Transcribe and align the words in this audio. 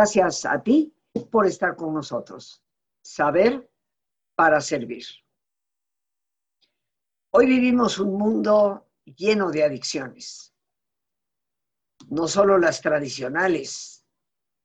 Gracias 0.00 0.46
a 0.46 0.62
ti 0.62 0.96
por 1.30 1.44
estar 1.44 1.76
con 1.76 1.92
nosotros. 1.92 2.64
Saber 3.02 3.70
para 4.34 4.58
servir. 4.62 5.04
Hoy 7.32 7.44
vivimos 7.44 7.98
un 7.98 8.16
mundo 8.16 8.88
lleno 9.04 9.50
de 9.50 9.62
adicciones. 9.62 10.54
No 12.08 12.26
solo 12.28 12.56
las 12.56 12.80
tradicionales, 12.80 14.06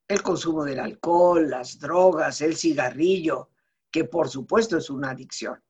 el 0.07 0.23
consumo 0.23 0.63
del 0.63 0.79
alcohol, 0.79 1.49
las 1.49 1.79
drogas, 1.79 2.39
el 2.39 2.55
cigarrillo, 2.55 3.49
que 3.91 4.05
por 4.05 4.29
supuesto 4.29 4.77
es 4.77 4.89
una 4.89 5.09
adicción. 5.09 5.61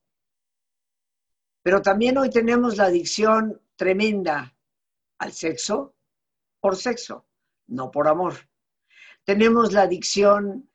Pero 1.64 1.82
también 1.82 2.16
hoy 2.18 2.30
tenemos 2.30 2.76
la 2.76 2.84
adicción 2.84 3.60
tremenda 3.74 4.56
al 5.18 5.32
sexo 5.32 5.96
por 6.60 6.76
sexo, 6.76 7.26
no 7.66 7.90
por 7.90 8.06
amor. 8.06 8.34
Tenemos 9.26 9.72
la 9.72 9.82
adicción 9.82 10.70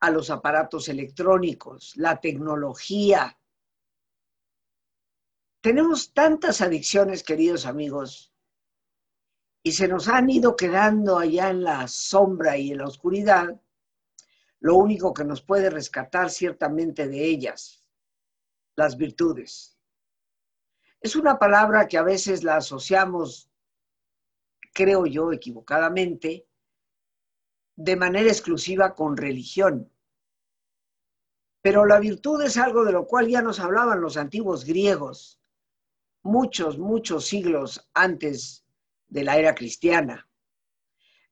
a 0.00 0.10
los 0.10 0.30
aparatos 0.30 0.88
electrónicos, 0.88 1.94
la 1.94 2.18
tecnología. 2.18 3.38
Tenemos 5.60 6.14
tantas 6.14 6.62
adicciones, 6.62 7.22
queridos 7.22 7.66
amigos, 7.66 8.32
y 9.62 9.72
se 9.72 9.88
nos 9.88 10.08
han 10.08 10.30
ido 10.30 10.56
quedando 10.56 11.18
allá 11.18 11.50
en 11.50 11.64
la 11.64 11.86
sombra 11.86 12.56
y 12.56 12.70
en 12.70 12.78
la 12.78 12.86
oscuridad, 12.86 13.60
lo 14.60 14.76
único 14.76 15.12
que 15.12 15.24
nos 15.24 15.42
puede 15.42 15.68
rescatar 15.68 16.30
ciertamente 16.30 17.08
de 17.08 17.26
ellas, 17.26 17.84
las 18.74 18.96
virtudes. 18.96 19.78
Es 20.98 21.14
una 21.14 21.38
palabra 21.38 21.88
que 21.88 21.98
a 21.98 22.02
veces 22.02 22.42
la 22.42 22.56
asociamos, 22.56 23.50
creo 24.72 25.04
yo, 25.04 25.30
equivocadamente, 25.30 26.48
de 27.76 27.96
manera 27.96 28.28
exclusiva 28.28 28.94
con 28.94 29.16
religión. 29.16 29.90
Pero 31.60 31.86
la 31.86 31.98
virtud 31.98 32.42
es 32.42 32.56
algo 32.56 32.84
de 32.84 32.92
lo 32.92 33.06
cual 33.06 33.28
ya 33.28 33.42
nos 33.42 33.58
hablaban 33.58 34.00
los 34.00 34.16
antiguos 34.16 34.64
griegos, 34.64 35.40
muchos, 36.22 36.78
muchos 36.78 37.26
siglos 37.26 37.88
antes 37.94 38.64
de 39.08 39.24
la 39.24 39.38
era 39.38 39.54
cristiana. 39.54 40.28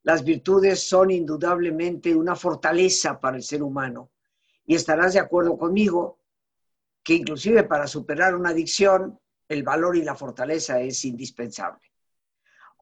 Las 0.02 0.24
virtudes 0.24 0.88
son 0.88 1.10
indudablemente 1.10 2.14
una 2.14 2.34
fortaleza 2.34 3.20
para 3.20 3.36
el 3.36 3.42
ser 3.42 3.62
humano. 3.62 4.10
Y 4.64 4.74
estarás 4.74 5.12
de 5.12 5.20
acuerdo 5.20 5.56
conmigo 5.56 6.18
que 7.02 7.14
inclusive 7.14 7.64
para 7.64 7.86
superar 7.86 8.34
una 8.34 8.50
adicción, 8.50 9.20
el 9.48 9.62
valor 9.62 9.96
y 9.96 10.02
la 10.02 10.14
fortaleza 10.14 10.80
es 10.80 11.04
indispensable. 11.04 11.91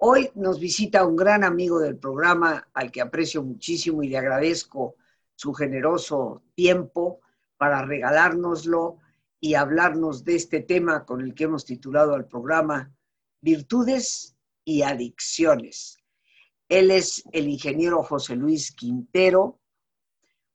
Hoy 0.03 0.31
nos 0.35 0.59
visita 0.59 1.05
un 1.05 1.15
gran 1.15 1.45
amigo 1.45 1.79
del 1.79 1.99
programa 1.99 2.71
al 2.73 2.91
que 2.91 3.03
aprecio 3.03 3.43
muchísimo 3.43 4.03
y 4.03 4.09
le 4.09 4.17
agradezco 4.17 4.95
su 5.35 5.53
generoso 5.53 6.43
tiempo 6.55 7.21
para 7.59 7.85
regalárnoslo 7.85 8.97
y 9.41 9.53
hablarnos 9.53 10.25
de 10.25 10.37
este 10.37 10.61
tema 10.61 11.05
con 11.05 11.21
el 11.21 11.35
que 11.35 11.45
hemos 11.45 11.67
titulado 11.67 12.15
al 12.15 12.27
programa 12.27 12.91
Virtudes 13.43 14.39
y 14.65 14.81
Adicciones. 14.81 15.99
Él 16.67 16.91
es 16.91 17.23
el 17.33 17.47
ingeniero 17.49 18.03
José 18.03 18.37
Luis 18.37 18.73
Quintero, 18.73 19.61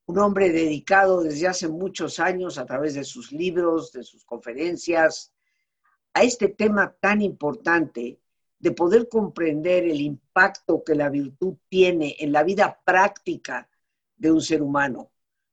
un 0.08 0.18
hombre 0.18 0.50
dedicado 0.50 1.22
desde 1.22 1.48
hace 1.48 1.68
muchos 1.68 2.20
años 2.20 2.58
a 2.58 2.66
través 2.66 2.96
de 2.96 3.04
sus 3.04 3.32
libros, 3.32 3.92
de 3.92 4.02
sus 4.02 4.26
conferencias, 4.26 5.32
a 6.16 6.24
este 6.24 6.48
tema 6.48 6.96
tan 7.00 7.22
importante 7.22 8.20
de 8.66 8.72
poder 8.72 9.08
comprender 9.08 9.84
el 9.84 10.02
impacto 10.02 10.84
que 10.84 10.96
la 10.96 11.10
virtud 11.10 11.54
tiene 11.70 12.16
en 12.18 12.32
la 12.32 12.42
vida 12.42 12.82
práctica 12.84 13.70
de 14.18 14.32
un 14.32 14.42
ser 14.42 14.64
humano 14.64 15.12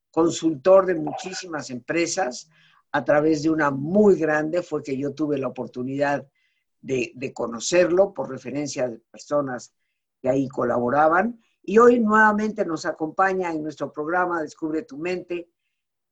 consultor 0.09 0.87
de 0.87 0.95
muchísimas 0.95 1.69
empresas, 1.69 2.49
a 2.91 3.05
través 3.05 3.43
de 3.43 3.51
una 3.51 3.69
muy 3.69 4.15
grande, 4.15 4.63
fue 4.63 4.81
que 4.81 4.97
yo 4.97 5.13
tuve 5.13 5.37
la 5.37 5.49
oportunidad 5.49 6.27
de, 6.81 7.31
conocerlo 7.35 8.15
por 8.15 8.31
referencia 8.31 8.89
de 8.89 8.97
personas 8.97 9.75
que 10.19 10.29
ahí 10.29 10.47
colaboraban. 10.47 11.39
Y 11.61 11.77
hoy 11.77 11.99
nuevamente 11.99 12.65
nos 12.65 12.83
acompaña 12.87 13.51
en 13.51 13.61
nuestro 13.61 13.93
programa 13.93 14.41
Descubre 14.41 14.81
tu 14.81 14.97
mente. 14.97 15.51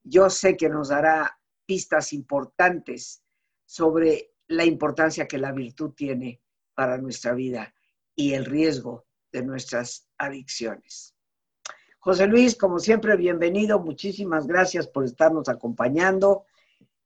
Yo 0.03 0.29
sé 0.29 0.55
que 0.55 0.69
nos 0.69 0.89
dará 0.89 1.35
pistas 1.65 2.13
importantes 2.13 3.23
sobre 3.65 4.35
la 4.45 4.65
importancia 4.65 5.27
que 5.27 5.39
la 5.39 5.51
virtud 5.51 5.93
tiene 5.95 6.41
para 6.73 6.97
nuestra 6.97 7.33
vida 7.33 7.73
y 8.15 8.33
el 8.33 8.45
riesgo 8.45 9.05
de 9.31 9.43
nuestras 9.43 10.09
adicciones. 10.17 11.15
José 11.99 12.25
Luis, 12.25 12.55
como 12.55 12.79
siempre, 12.79 13.15
bienvenido. 13.15 13.79
Muchísimas 13.79 14.47
gracias 14.47 14.87
por 14.87 15.05
estarnos 15.05 15.49
acompañando. 15.49 16.45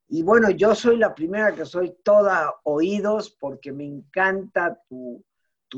Y 0.08 0.24
bueno, 0.24 0.50
yo 0.52 0.74
soy 0.74 0.98
la 0.98 1.14
primera 1.14 1.54
que 1.54 1.66
soy 1.66 1.98
toda 2.04 2.54
oídos 2.64 3.30
porque 3.30 3.72
me 3.72 3.86
encanta 3.86 4.82
tu, 4.88 5.24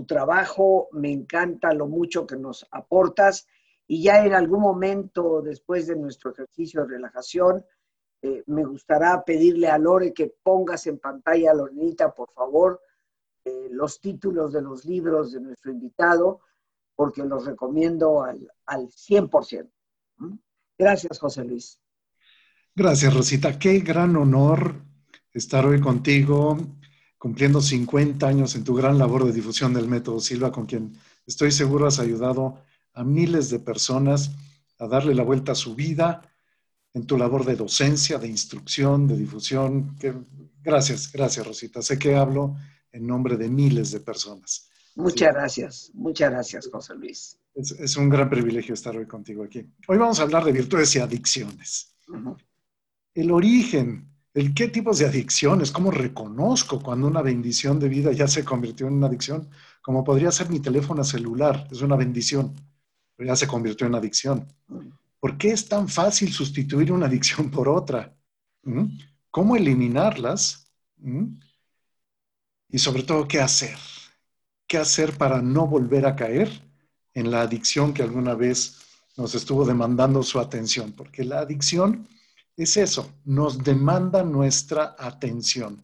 trabajo, 0.05 0.89
me 0.91 1.11
encanta 1.11 1.73
lo 1.73 1.87
mucho 1.87 2.27
que 2.27 2.35
nos 2.35 2.67
aportas. 2.69 3.47
Y 3.87 4.03
ya 4.03 4.23
en 4.23 4.35
algún 4.35 4.61
momento, 4.61 5.41
después 5.41 5.87
de 5.87 5.95
nuestro 5.95 6.31
ejercicio 6.31 6.81
de 6.81 6.89
relajación, 6.89 7.65
eh, 8.21 8.43
me 8.45 8.63
gustará 8.65 9.23
pedirle 9.25 9.67
a 9.67 9.79
Lore 9.79 10.13
que 10.13 10.31
pongas 10.43 10.85
en 10.85 10.99
pantalla, 10.99 11.55
Lorenita, 11.55 12.13
por 12.13 12.31
favor, 12.33 12.81
eh, 13.47 13.69
los 13.71 14.01
títulos 14.01 14.51
de 14.51 14.61
los 14.61 14.85
libros 14.85 15.31
de 15.31 15.39
nuestro 15.39 15.71
invitado 15.71 16.41
porque 16.95 17.23
los 17.23 17.45
recomiendo 17.45 18.23
al, 18.23 18.51
al 18.65 18.87
100%. 18.87 19.69
Gracias, 20.77 21.19
José 21.19 21.43
Luis. 21.43 21.79
Gracias, 22.75 23.13
Rosita. 23.13 23.57
Qué 23.57 23.79
gran 23.79 24.15
honor 24.15 24.75
estar 25.31 25.65
hoy 25.65 25.79
contigo, 25.79 26.57
cumpliendo 27.17 27.61
50 27.61 28.27
años 28.27 28.55
en 28.55 28.63
tu 28.63 28.75
gran 28.75 28.97
labor 28.97 29.25
de 29.25 29.31
difusión 29.31 29.73
del 29.73 29.87
método 29.87 30.19
Silva, 30.19 30.51
con 30.51 30.65
quien 30.65 30.97
estoy 31.25 31.51
seguro 31.51 31.87
has 31.87 31.99
ayudado 31.99 32.63
a 32.93 33.03
miles 33.03 33.49
de 33.49 33.59
personas 33.59 34.31
a 34.79 34.87
darle 34.87 35.15
la 35.15 35.23
vuelta 35.23 35.53
a 35.53 35.55
su 35.55 35.75
vida 35.75 36.21
en 36.93 37.05
tu 37.05 37.17
labor 37.17 37.45
de 37.45 37.55
docencia, 37.55 38.17
de 38.17 38.27
instrucción, 38.27 39.07
de 39.07 39.17
difusión. 39.17 39.95
Gracias, 40.63 41.11
gracias, 41.11 41.45
Rosita. 41.45 41.81
Sé 41.81 41.99
que 41.99 42.15
hablo 42.15 42.55
en 42.97 43.07
nombre 43.07 43.37
de 43.37 43.47
miles 43.47 43.91
de 43.91 43.99
personas. 43.99 44.69
Muchas 44.95 45.33
gracias, 45.33 45.91
muchas 45.93 46.31
gracias, 46.31 46.69
José 46.71 46.95
Luis. 46.95 47.39
Es, 47.53 47.95
un 47.97 48.09
gran 48.09 48.29
privilegio 48.29 48.73
estar 48.73 48.95
hoy 48.97 49.05
contigo 49.05 49.43
aquí. 49.43 49.63
Hoy 49.87 49.97
vamos 49.97 50.19
a 50.19 50.23
hablar 50.23 50.43
de 50.43 50.51
virtudes 50.51 50.95
y 50.95 50.99
adicciones. 50.99 51.95
El 53.13 53.31
origen, 53.31 54.09
el 54.33 54.53
qué 54.53 54.67
tipos 54.67 54.99
de 54.99 55.05
adicciones, 55.05 55.71
cómo 55.71 55.91
reconozco 55.91 56.81
cuando 56.81 57.07
una 57.07 57.21
bendición 57.21 57.79
de 57.79 57.89
vida 57.89 58.11
ya 58.11 58.27
se 58.27 58.43
convirtió 58.43 58.87
en 58.87 58.93
una 58.93 59.07
adicción, 59.07 59.49
como 59.81 60.03
podría 60.03 60.31
ser 60.31 60.49
mi 60.49 60.59
teléfono 60.59 61.03
celular, 61.03 61.67
es 61.71 61.81
una 61.81 61.95
bendición, 61.95 62.53
pero 63.15 63.27
ya 63.27 63.35
se 63.35 63.47
convirtió 63.47 63.85
en 63.87 63.95
adicción. 63.95 64.47
¿Por 65.19 65.37
qué 65.37 65.49
es 65.49 65.67
tan 65.67 65.87
fácil 65.87 66.31
sustituir 66.31 66.91
una 66.91 67.05
adicción 67.05 67.49
por 67.51 67.69
otra? 67.69 68.15
¿Cómo 69.29 69.55
eliminarlas? 69.55 70.71
Y 72.69 72.79
sobre 72.79 73.03
todo, 73.03 73.27
¿qué 73.27 73.39
hacer? 73.39 73.77
qué 74.67 74.77
hacer 74.77 75.17
para 75.17 75.41
no 75.41 75.65
volver 75.65 76.05
a 76.05 76.15
caer 76.15 76.49
en 77.13 77.31
la 77.31 77.41
adicción 77.41 77.93
que 77.93 78.03
alguna 78.03 78.35
vez 78.35 78.79
nos 79.15 79.33
estuvo 79.33 79.65
demandando 79.65 80.21
su 80.21 80.39
atención, 80.39 80.91
porque 80.91 81.23
la 81.23 81.39
adicción 81.39 82.07
es 82.55 82.77
eso, 82.77 83.11
nos 83.23 83.63
demanda 83.63 84.23
nuestra 84.23 84.95
atención, 84.99 85.83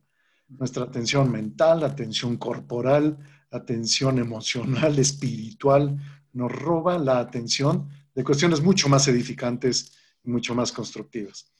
nuestra 0.50 0.83
atención 0.83 1.31
mental, 1.31 1.83
atención 1.83 2.38
corporal, 2.38 3.18
atención 3.50 4.19
emocional, 4.19 5.00
espiritual, 5.00 5.97
nos 6.33 6.51
roba 6.51 6.97
la 6.97 7.19
atención 7.19 7.89
de 8.13 8.24
cuestiones 8.24 8.62
mucho 8.62 8.89
más 8.89 9.07
edificantes 9.07 9.94
y 10.24 10.30
mucho 10.30 10.53
más 10.53 10.71
constructivas. 10.71 11.51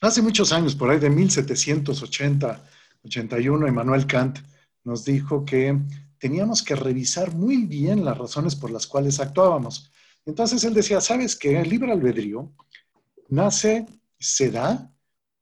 Hace 0.00 0.22
muchos 0.22 0.52
años, 0.52 0.74
por 0.74 0.90
ahí 0.90 0.98
de 0.98 1.10
1780, 1.10 2.64
81, 3.04 3.66
Emmanuel 3.66 4.06
Kant 4.06 4.38
nos 4.84 5.04
dijo 5.04 5.44
que 5.44 5.78
teníamos 6.18 6.62
que 6.62 6.74
revisar 6.74 7.34
muy 7.34 7.64
bien 7.64 8.04
las 8.04 8.18
razones 8.18 8.54
por 8.54 8.70
las 8.70 8.86
cuales 8.86 9.20
actuábamos. 9.20 9.90
Entonces 10.26 10.62
él 10.64 10.74
decía, 10.74 11.00
¿sabes 11.00 11.34
qué? 11.36 11.60
El 11.60 11.70
libre 11.70 11.92
albedrío 11.92 12.52
nace, 13.28 13.86
se 14.18 14.50
da 14.50 14.92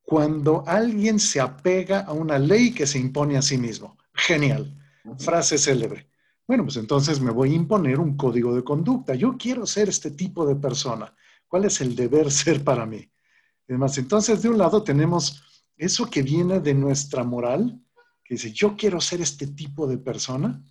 cuando 0.03 0.65
alguien 0.67 1.19
se 1.19 1.41
apega 1.41 2.01
a 2.01 2.13
una 2.13 2.39
ley 2.39 2.73
que 2.73 2.87
se 2.87 2.99
impone 2.99 3.37
a 3.37 3.43
sí 3.43 3.59
mismo. 3.59 3.99
Genial. 4.15 4.75
Frase 5.19 5.59
célebre. 5.59 6.09
Bueno, 6.47 6.65
pues 6.65 6.77
entonces 6.77 7.21
me 7.21 7.31
voy 7.31 7.53
a 7.53 7.57
imponer 7.57 8.01
un 8.01 8.17
código 8.17 8.55
de 8.55 8.65
conducta. 8.65 9.15
Yo 9.15 9.37
quiero 9.37 9.67
ser 9.67 9.89
este 9.89 10.13
tipo 10.13 10.47
de 10.47 10.57
persona. 10.57 11.15
¿Cuál 11.47 11.67
es 11.67 11.81
el 11.81 11.95
deber 11.95 12.31
ser 12.31 12.65
para 12.65 12.87
mí? 12.87 13.11
Además, 13.69 13.99
entonces 13.99 14.43
de 14.43 14.49
un 14.49 14.57
lado 14.57 14.83
tenemos 14.83 15.43
eso 15.79 16.11
que 16.11 16.23
viene 16.23 16.61
de 16.61 16.75
nuestra 16.75 17.23
moral, 17.23 17.81
que 18.25 18.35
dice, 18.35 18.53
yo 18.53 18.77
quiero 18.77 19.01
ser 19.01 19.21
este 19.21 19.47
tipo 19.47 19.87
de 19.87 19.99
persona, 19.99 20.63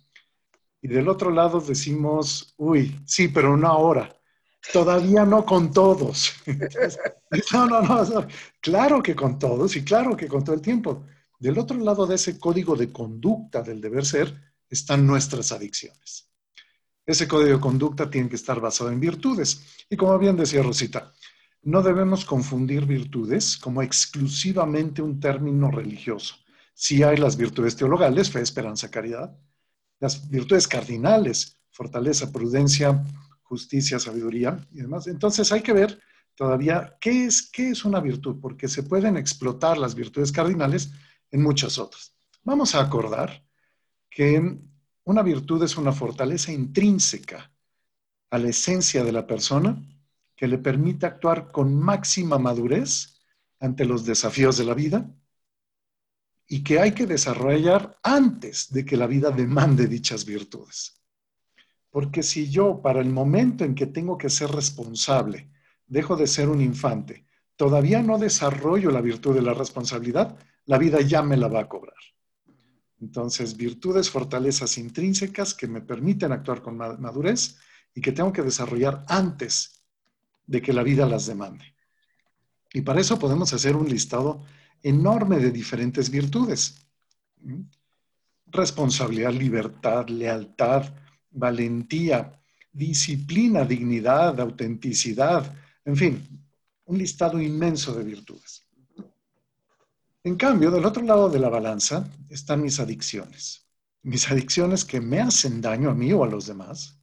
Y 0.80 0.86
del 0.86 1.08
otro 1.08 1.32
lado 1.32 1.60
decimos, 1.60 2.54
uy, 2.56 3.00
sí, 3.04 3.26
pero 3.26 3.56
no 3.56 3.66
ahora. 3.66 4.14
Todavía 4.72 5.24
no 5.24 5.44
con 5.44 5.72
todos. 5.72 6.34
no, 7.52 7.66
no, 7.66 7.82
no, 7.82 8.26
claro 8.60 9.02
que 9.02 9.16
con 9.16 9.40
todos 9.40 9.74
y 9.74 9.82
claro 9.82 10.16
que 10.16 10.28
con 10.28 10.44
todo 10.44 10.54
el 10.54 10.60
tiempo. 10.60 11.04
Del 11.40 11.58
otro 11.58 11.78
lado 11.78 12.06
de 12.06 12.14
ese 12.14 12.38
código 12.38 12.76
de 12.76 12.92
conducta 12.92 13.62
del 13.62 13.80
deber 13.80 14.04
ser 14.04 14.32
están 14.68 15.04
nuestras 15.04 15.50
adicciones. 15.50 16.30
Ese 17.04 17.26
código 17.26 17.56
de 17.56 17.60
conducta 17.60 18.08
tiene 18.08 18.28
que 18.28 18.36
estar 18.36 18.60
basado 18.60 18.90
en 18.90 19.00
virtudes. 19.00 19.62
Y 19.88 19.96
como 19.96 20.18
bien 20.18 20.36
decía 20.36 20.62
Rosita, 20.62 21.12
no 21.62 21.82
debemos 21.82 22.24
confundir 22.24 22.86
virtudes 22.86 23.56
como 23.56 23.82
exclusivamente 23.82 25.02
un 25.02 25.20
término 25.20 25.70
religioso. 25.70 26.36
Sí 26.74 27.02
hay 27.02 27.16
las 27.16 27.36
virtudes 27.36 27.76
teologales, 27.76 28.30
fe, 28.30 28.40
esperanza, 28.40 28.90
caridad, 28.90 29.36
las 30.00 30.28
virtudes 30.30 30.68
cardinales, 30.68 31.58
fortaleza, 31.70 32.30
prudencia, 32.30 33.04
justicia, 33.42 33.98
sabiduría 33.98 34.58
y 34.70 34.82
demás. 34.82 35.06
Entonces 35.08 35.50
hay 35.50 35.62
que 35.62 35.72
ver 35.72 36.00
todavía 36.34 36.96
qué 37.00 37.24
es, 37.24 37.50
qué 37.50 37.70
es 37.70 37.84
una 37.84 38.00
virtud, 38.00 38.38
porque 38.40 38.68
se 38.68 38.84
pueden 38.84 39.16
explotar 39.16 39.76
las 39.76 39.94
virtudes 39.94 40.30
cardinales 40.30 40.92
en 41.30 41.42
muchas 41.42 41.78
otras. 41.78 42.14
Vamos 42.44 42.74
a 42.74 42.80
acordar 42.80 43.44
que 44.08 44.58
una 45.04 45.22
virtud 45.22 45.62
es 45.64 45.76
una 45.76 45.92
fortaleza 45.92 46.52
intrínseca 46.52 47.50
a 48.30 48.38
la 48.38 48.48
esencia 48.48 49.02
de 49.02 49.12
la 49.12 49.26
persona 49.26 49.82
que 50.38 50.46
le 50.46 50.58
permite 50.58 51.04
actuar 51.04 51.50
con 51.50 51.74
máxima 51.74 52.38
madurez 52.38 53.20
ante 53.58 53.84
los 53.84 54.04
desafíos 54.04 54.56
de 54.56 54.64
la 54.64 54.72
vida 54.72 55.10
y 56.46 56.62
que 56.62 56.78
hay 56.78 56.92
que 56.92 57.06
desarrollar 57.06 57.98
antes 58.04 58.70
de 58.70 58.84
que 58.84 58.96
la 58.96 59.08
vida 59.08 59.32
demande 59.32 59.88
dichas 59.88 60.24
virtudes. 60.24 61.02
Porque 61.90 62.22
si 62.22 62.48
yo, 62.48 62.80
para 62.80 63.00
el 63.00 63.10
momento 63.10 63.64
en 63.64 63.74
que 63.74 63.86
tengo 63.86 64.16
que 64.16 64.30
ser 64.30 64.52
responsable, 64.52 65.50
dejo 65.88 66.14
de 66.14 66.28
ser 66.28 66.48
un 66.48 66.60
infante, 66.60 67.26
todavía 67.56 68.00
no 68.00 68.16
desarrollo 68.16 68.92
la 68.92 69.00
virtud 69.00 69.34
de 69.34 69.42
la 69.42 69.54
responsabilidad, 69.54 70.38
la 70.66 70.78
vida 70.78 71.00
ya 71.00 71.20
me 71.20 71.36
la 71.36 71.48
va 71.48 71.62
a 71.62 71.68
cobrar. 71.68 71.96
Entonces, 73.00 73.56
virtudes, 73.56 74.08
fortalezas 74.08 74.78
intrínsecas 74.78 75.52
que 75.52 75.66
me 75.66 75.80
permiten 75.80 76.30
actuar 76.30 76.62
con 76.62 76.76
madurez 76.76 77.56
y 77.92 78.00
que 78.00 78.12
tengo 78.12 78.32
que 78.32 78.42
desarrollar 78.42 79.04
antes 79.08 79.77
de 80.48 80.60
que 80.60 80.72
la 80.72 80.82
vida 80.82 81.06
las 81.06 81.26
demande. 81.26 81.76
Y 82.72 82.80
para 82.80 83.00
eso 83.00 83.18
podemos 83.18 83.52
hacer 83.52 83.76
un 83.76 83.88
listado 83.88 84.44
enorme 84.82 85.38
de 85.38 85.50
diferentes 85.50 86.10
virtudes. 86.10 86.86
Responsabilidad, 88.46 89.32
libertad, 89.32 90.08
lealtad, 90.08 90.92
valentía, 91.30 92.32
disciplina, 92.72 93.64
dignidad, 93.64 94.40
autenticidad, 94.40 95.54
en 95.84 95.96
fin, 95.96 96.46
un 96.86 96.98
listado 96.98 97.40
inmenso 97.40 97.94
de 97.94 98.04
virtudes. 98.04 98.66
En 100.24 100.36
cambio, 100.36 100.70
del 100.70 100.84
otro 100.84 101.02
lado 101.02 101.28
de 101.28 101.38
la 101.38 101.48
balanza 101.48 102.08
están 102.28 102.62
mis 102.62 102.80
adicciones. 102.80 103.66
Mis 104.02 104.30
adicciones 104.30 104.84
que 104.84 105.00
me 105.00 105.20
hacen 105.20 105.60
daño 105.60 105.90
a 105.90 105.94
mí 105.94 106.12
o 106.12 106.24
a 106.24 106.28
los 106.28 106.46
demás. 106.46 106.98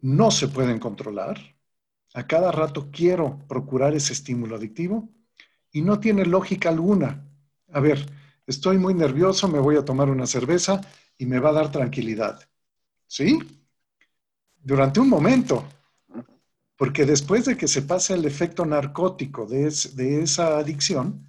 No 0.00 0.30
se 0.30 0.48
pueden 0.48 0.78
controlar. 0.78 1.55
A 2.16 2.26
cada 2.26 2.50
rato 2.50 2.88
quiero 2.90 3.38
procurar 3.46 3.94
ese 3.94 4.14
estímulo 4.14 4.56
adictivo 4.56 5.06
y 5.70 5.82
no 5.82 6.00
tiene 6.00 6.24
lógica 6.24 6.70
alguna. 6.70 7.28
A 7.70 7.78
ver, 7.80 8.10
estoy 8.46 8.78
muy 8.78 8.94
nervioso, 8.94 9.48
me 9.48 9.58
voy 9.58 9.76
a 9.76 9.84
tomar 9.84 10.08
una 10.08 10.26
cerveza 10.26 10.80
y 11.18 11.26
me 11.26 11.40
va 11.40 11.50
a 11.50 11.52
dar 11.52 11.70
tranquilidad. 11.70 12.40
¿Sí? 13.06 13.38
Durante 14.56 14.98
un 14.98 15.10
momento. 15.10 15.68
Porque 16.78 17.04
después 17.04 17.44
de 17.44 17.56
que 17.58 17.68
se 17.68 17.82
pase 17.82 18.14
el 18.14 18.24
efecto 18.24 18.64
narcótico 18.64 19.44
de, 19.44 19.70
de 19.92 20.22
esa 20.22 20.56
adicción, 20.56 21.28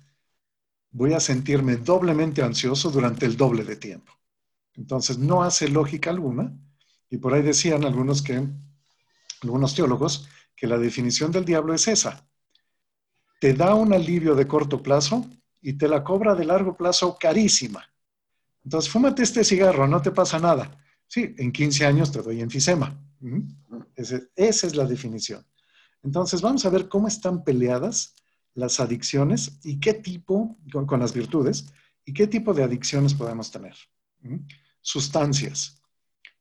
voy 0.91 1.11
a 1.11 1.19
sentirme 1.19 1.75
doblemente 1.75 2.41
ansioso 2.41 2.91
durante 2.91 3.25
el 3.25 3.35
doble 3.35 3.65
de 3.65 3.75
tiempo. 3.75 4.13
Entonces, 4.75 5.17
no 5.17 5.43
hace 5.43 5.67
lógica 5.67 6.11
alguna. 6.11 6.57
Y 7.09 7.17
por 7.17 7.33
ahí 7.33 7.41
decían 7.41 7.83
algunos 7.83 8.21
que, 8.21 8.41
algunos 9.41 9.75
teólogos, 9.75 10.29
que 10.57 10.67
la 10.67 10.77
definición 10.77 11.31
del 11.31 11.45
diablo 11.45 11.73
es 11.73 11.87
esa 11.87 12.27
te 13.39 13.53
da 13.53 13.75
un 13.75 13.93
alivio 13.93 14.35
de 14.35 14.47
corto 14.47 14.81
plazo 14.81 15.25
y 15.61 15.73
te 15.73 15.87
la 15.87 16.03
cobra 16.03 16.35
de 16.35 16.45
largo 16.45 16.75
plazo 16.75 17.17
carísima. 17.19 17.83
Entonces, 18.63 18.91
fúmate 18.91 19.23
este 19.23 19.43
cigarro, 19.43 19.87
no 19.87 20.01
te 20.01 20.11
pasa 20.11 20.39
nada. 20.39 20.83
Sí, 21.07 21.33
en 21.37 21.51
15 21.51 21.85
años 21.85 22.11
te 22.11 22.21
doy 22.21 22.41
enfisema. 22.41 22.99
esa 23.95 24.67
es 24.67 24.75
la 24.75 24.85
definición. 24.85 25.45
Entonces, 26.03 26.41
vamos 26.41 26.65
a 26.65 26.69
ver 26.69 26.87
cómo 26.89 27.07
están 27.07 27.43
peleadas 27.43 28.15
las 28.53 28.79
adicciones 28.79 29.59
y 29.63 29.79
qué 29.79 29.93
tipo, 29.93 30.57
con, 30.71 30.99
las 30.99 31.13
virtudes, 31.13 31.71
y 32.05 32.13
qué 32.13 32.27
tipo 32.27 32.53
de 32.53 32.63
adicciones 32.63 33.13
podemos 33.13 33.51
tener. 33.51 33.75
Sustancias, 34.81 35.81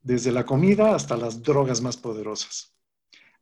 desde 0.00 0.32
la 0.32 0.44
comida 0.44 0.94
hasta 0.94 1.16
las 1.16 1.42
drogas 1.42 1.80
más 1.80 1.96
poderosas. 1.96 2.75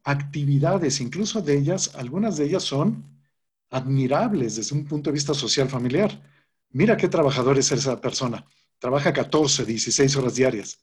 Actividades, 0.04 1.00
incluso 1.00 1.40
de 1.40 1.56
ellas, 1.56 1.94
algunas 1.94 2.36
de 2.36 2.44
ellas 2.44 2.62
son 2.62 3.04
admirables 3.70 4.56
desde 4.56 4.76
un 4.76 4.84
punto 4.84 5.10
de 5.10 5.14
vista 5.14 5.34
social 5.34 5.68
familiar. 5.68 6.22
Mira 6.70 6.96
qué 6.96 7.08
trabajador 7.08 7.58
es 7.58 7.72
esa 7.72 8.00
persona. 8.00 8.44
Trabaja 8.78 9.12
14, 9.12 9.64
16 9.64 10.16
horas 10.16 10.34
diarias. 10.34 10.78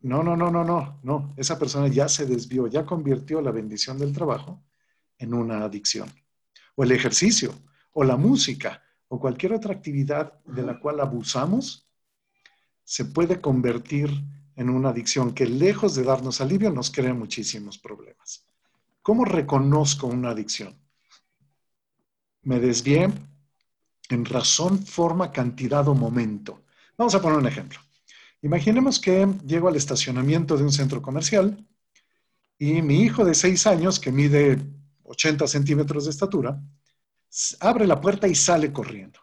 No, 0.00 0.22
no, 0.22 0.36
no, 0.36 0.50
no, 0.50 0.64
no, 0.64 1.00
no. 1.02 1.32
Esa 1.36 1.58
persona 1.58 1.88
ya 1.88 2.08
se 2.08 2.26
desvió, 2.26 2.66
ya 2.66 2.84
convirtió 2.84 3.40
la 3.40 3.52
bendición 3.52 3.98
del 3.98 4.12
trabajo 4.12 4.62
en 5.16 5.32
una 5.32 5.64
adicción. 5.64 6.10
O 6.74 6.84
el 6.84 6.92
ejercicio, 6.92 7.54
o 7.92 8.04
la 8.04 8.16
música, 8.16 8.82
o 9.08 9.20
cualquier 9.20 9.52
otra 9.52 9.72
actividad 9.72 10.42
de 10.44 10.62
la 10.62 10.78
cual 10.80 11.00
abusamos, 11.00 11.88
se 12.82 13.04
puede 13.04 13.40
convertir 13.40 14.10
en 14.56 14.70
una 14.70 14.90
adicción 14.90 15.34
que 15.34 15.46
lejos 15.46 15.94
de 15.94 16.04
darnos 16.04 16.40
alivio 16.40 16.70
nos 16.70 16.90
crea 16.90 17.14
muchísimos 17.14 17.78
problemas. 17.78 18.44
¿Cómo 19.02 19.24
reconozco 19.24 20.06
una 20.06 20.30
adicción? 20.30 20.74
me 22.44 22.60
desvié 22.60 23.10
en 24.10 24.24
razón, 24.24 24.84
forma, 24.84 25.32
cantidad 25.32 25.86
o 25.88 25.94
momento. 25.94 26.62
Vamos 26.96 27.14
a 27.14 27.20
poner 27.20 27.38
un 27.38 27.46
ejemplo. 27.46 27.80
Imaginemos 28.42 29.00
que 29.00 29.26
llego 29.46 29.68
al 29.68 29.76
estacionamiento 29.76 30.56
de 30.56 30.64
un 30.64 30.72
centro 30.72 31.00
comercial 31.00 31.66
y 32.58 32.82
mi 32.82 33.00
hijo 33.00 33.24
de 33.24 33.34
seis 33.34 33.66
años, 33.66 33.98
que 33.98 34.12
mide 34.12 34.58
80 35.04 35.46
centímetros 35.48 36.04
de 36.04 36.10
estatura, 36.10 36.60
abre 37.60 37.86
la 37.86 38.00
puerta 38.00 38.28
y 38.28 38.34
sale 38.34 38.72
corriendo. 38.72 39.18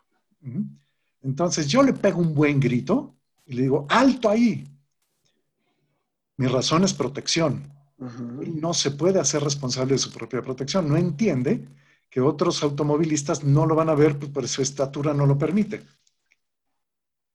Entonces 1.22 1.67
yo 1.67 1.84
le 1.84 1.94
pego 1.94 2.20
un 2.20 2.34
buen 2.34 2.60
grito 2.60 3.15
y 3.46 3.53
le 3.53 3.62
digo, 3.63 3.86
alto 3.89 4.29
ahí. 4.29 4.67
Mi 6.41 6.48
razón 6.48 6.83
es 6.83 6.93
protección. 6.95 7.71
no 8.00 8.74
se 8.74 8.89
puede 8.89 9.19
hacer 9.19 9.43
responsable 9.43 9.93
de 9.93 10.00
su 10.00 10.12
propia 10.12 10.41
protección. 10.41 10.89
No 10.89 10.98
entiende 10.98 11.67
que 12.10 12.19
otros 12.19 12.63
automovilistas 12.63 13.43
no 13.43 13.67
lo 13.67 13.75
van 13.75 13.89
a 13.89 13.93
ver, 13.93 14.17
pues 14.17 14.50
su 14.50 14.63
estatura 14.63 15.13
no 15.13 15.27
lo 15.27 15.38
permite. 15.38 15.83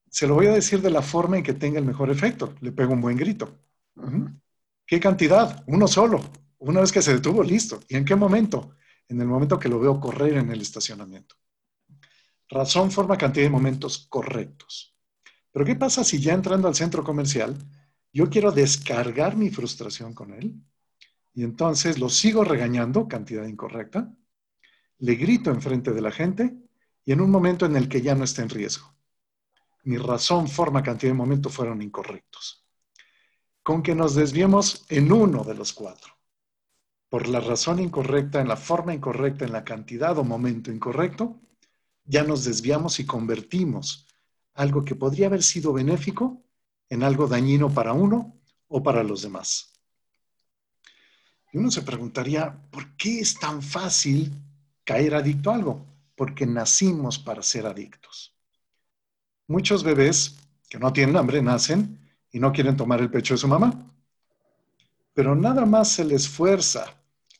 Se 0.09 0.27
lo 0.27 0.35
voy 0.35 0.47
a 0.47 0.51
decir 0.51 0.81
de 0.81 0.89
la 0.89 1.01
forma 1.01 1.37
en 1.37 1.43
que 1.43 1.53
tenga 1.53 1.79
el 1.79 1.85
mejor 1.85 2.09
efecto. 2.09 2.53
Le 2.59 2.73
pego 2.73 2.91
un 2.91 2.99
buen 2.99 3.15
grito. 3.15 3.49
¿Qué 4.85 4.99
cantidad? 4.99 5.63
Uno 5.67 5.87
solo. 5.87 6.19
Una 6.57 6.81
vez 6.81 6.91
que 6.91 7.01
se 7.01 7.13
detuvo, 7.13 7.43
listo. 7.43 7.79
¿Y 7.87 7.95
en 7.95 8.03
qué 8.03 8.17
momento? 8.17 8.75
En 9.07 9.21
el 9.21 9.27
momento 9.27 9.57
que 9.57 9.69
lo 9.69 9.79
veo 9.79 10.01
correr 10.01 10.35
en 10.35 10.51
el 10.51 10.59
estacionamiento. 10.59 11.35
Razón, 12.49 12.91
forma, 12.91 13.17
cantidad 13.17 13.45
de 13.45 13.51
momentos 13.51 14.05
correctos. 14.09 14.97
Pero 15.53 15.63
¿qué 15.63 15.75
pasa 15.75 16.03
si 16.03 16.19
ya 16.19 16.33
entrando 16.33 16.67
al 16.67 16.75
centro 16.75 17.05
comercial, 17.05 17.55
yo 18.13 18.29
quiero 18.29 18.51
descargar 18.51 19.35
mi 19.35 19.49
frustración 19.49 20.13
con 20.13 20.33
él? 20.33 20.55
Y 21.33 21.43
entonces 21.43 21.99
lo 21.99 22.09
sigo 22.09 22.43
regañando, 22.43 23.07
cantidad 23.07 23.45
incorrecta, 23.45 24.11
le 24.99 25.15
grito 25.15 25.51
enfrente 25.51 25.91
de 25.91 26.01
la 26.01 26.11
gente 26.11 26.57
y 27.05 27.11
en 27.11 27.21
un 27.21 27.29
momento 27.29 27.65
en 27.65 27.75
el 27.75 27.87
que 27.87 28.01
ya 28.01 28.15
no 28.15 28.23
está 28.23 28.41
en 28.41 28.49
riesgo. 28.49 28.93
Mi 29.83 29.97
razón, 29.97 30.47
forma, 30.47 30.83
cantidad 30.83 31.11
de 31.11 31.17
momento 31.17 31.49
fueron 31.49 31.81
incorrectos. 31.81 32.65
Con 33.63 33.83
que 33.83 33.95
nos 33.95 34.15
desviemos 34.15 34.85
en 34.89 35.11
uno 35.11 35.43
de 35.43 35.53
los 35.53 35.73
cuatro. 35.73 36.13
Por 37.09 37.27
la 37.27 37.39
razón 37.39 37.79
incorrecta, 37.79 38.41
en 38.41 38.47
la 38.47 38.57
forma 38.57 38.93
incorrecta, 38.93 39.45
en 39.45 39.53
la 39.53 39.63
cantidad 39.63 40.17
o 40.17 40.23
momento 40.23 40.71
incorrecto, 40.71 41.39
ya 42.03 42.23
nos 42.23 42.43
desviamos 42.43 42.99
y 42.99 43.05
convertimos 43.05 44.07
algo 44.55 44.83
que 44.83 44.95
podría 44.95 45.27
haber 45.27 45.43
sido 45.43 45.71
benéfico 45.71 46.43
en 46.89 47.03
algo 47.03 47.27
dañino 47.27 47.73
para 47.73 47.93
uno 47.93 48.39
o 48.67 48.81
para 48.81 49.03
los 49.03 49.21
demás. 49.21 49.73
Y 51.51 51.57
uno 51.57 51.71
se 51.71 51.81
preguntaría, 51.81 52.57
¿por 52.71 52.95
qué 52.97 53.19
es 53.19 53.39
tan 53.39 53.61
fácil 53.61 54.33
caer 54.87 55.13
adicto 55.15 55.51
a 55.51 55.55
algo, 55.55 55.85
porque 56.15 56.45
nacimos 56.45 57.19
para 57.19 57.43
ser 57.43 57.65
adictos. 57.67 58.33
Muchos 59.47 59.83
bebés 59.83 60.37
que 60.69 60.79
no 60.79 60.93
tienen 60.93 61.17
hambre 61.17 61.41
nacen 61.41 61.99
y 62.31 62.39
no 62.39 62.53
quieren 62.53 62.77
tomar 62.77 63.01
el 63.01 63.11
pecho 63.11 63.33
de 63.33 63.37
su 63.37 63.49
mamá. 63.49 63.93
Pero 65.13 65.35
nada 65.35 65.65
más 65.65 65.89
se 65.89 66.05
les 66.05 66.23
esfuerza 66.23 66.85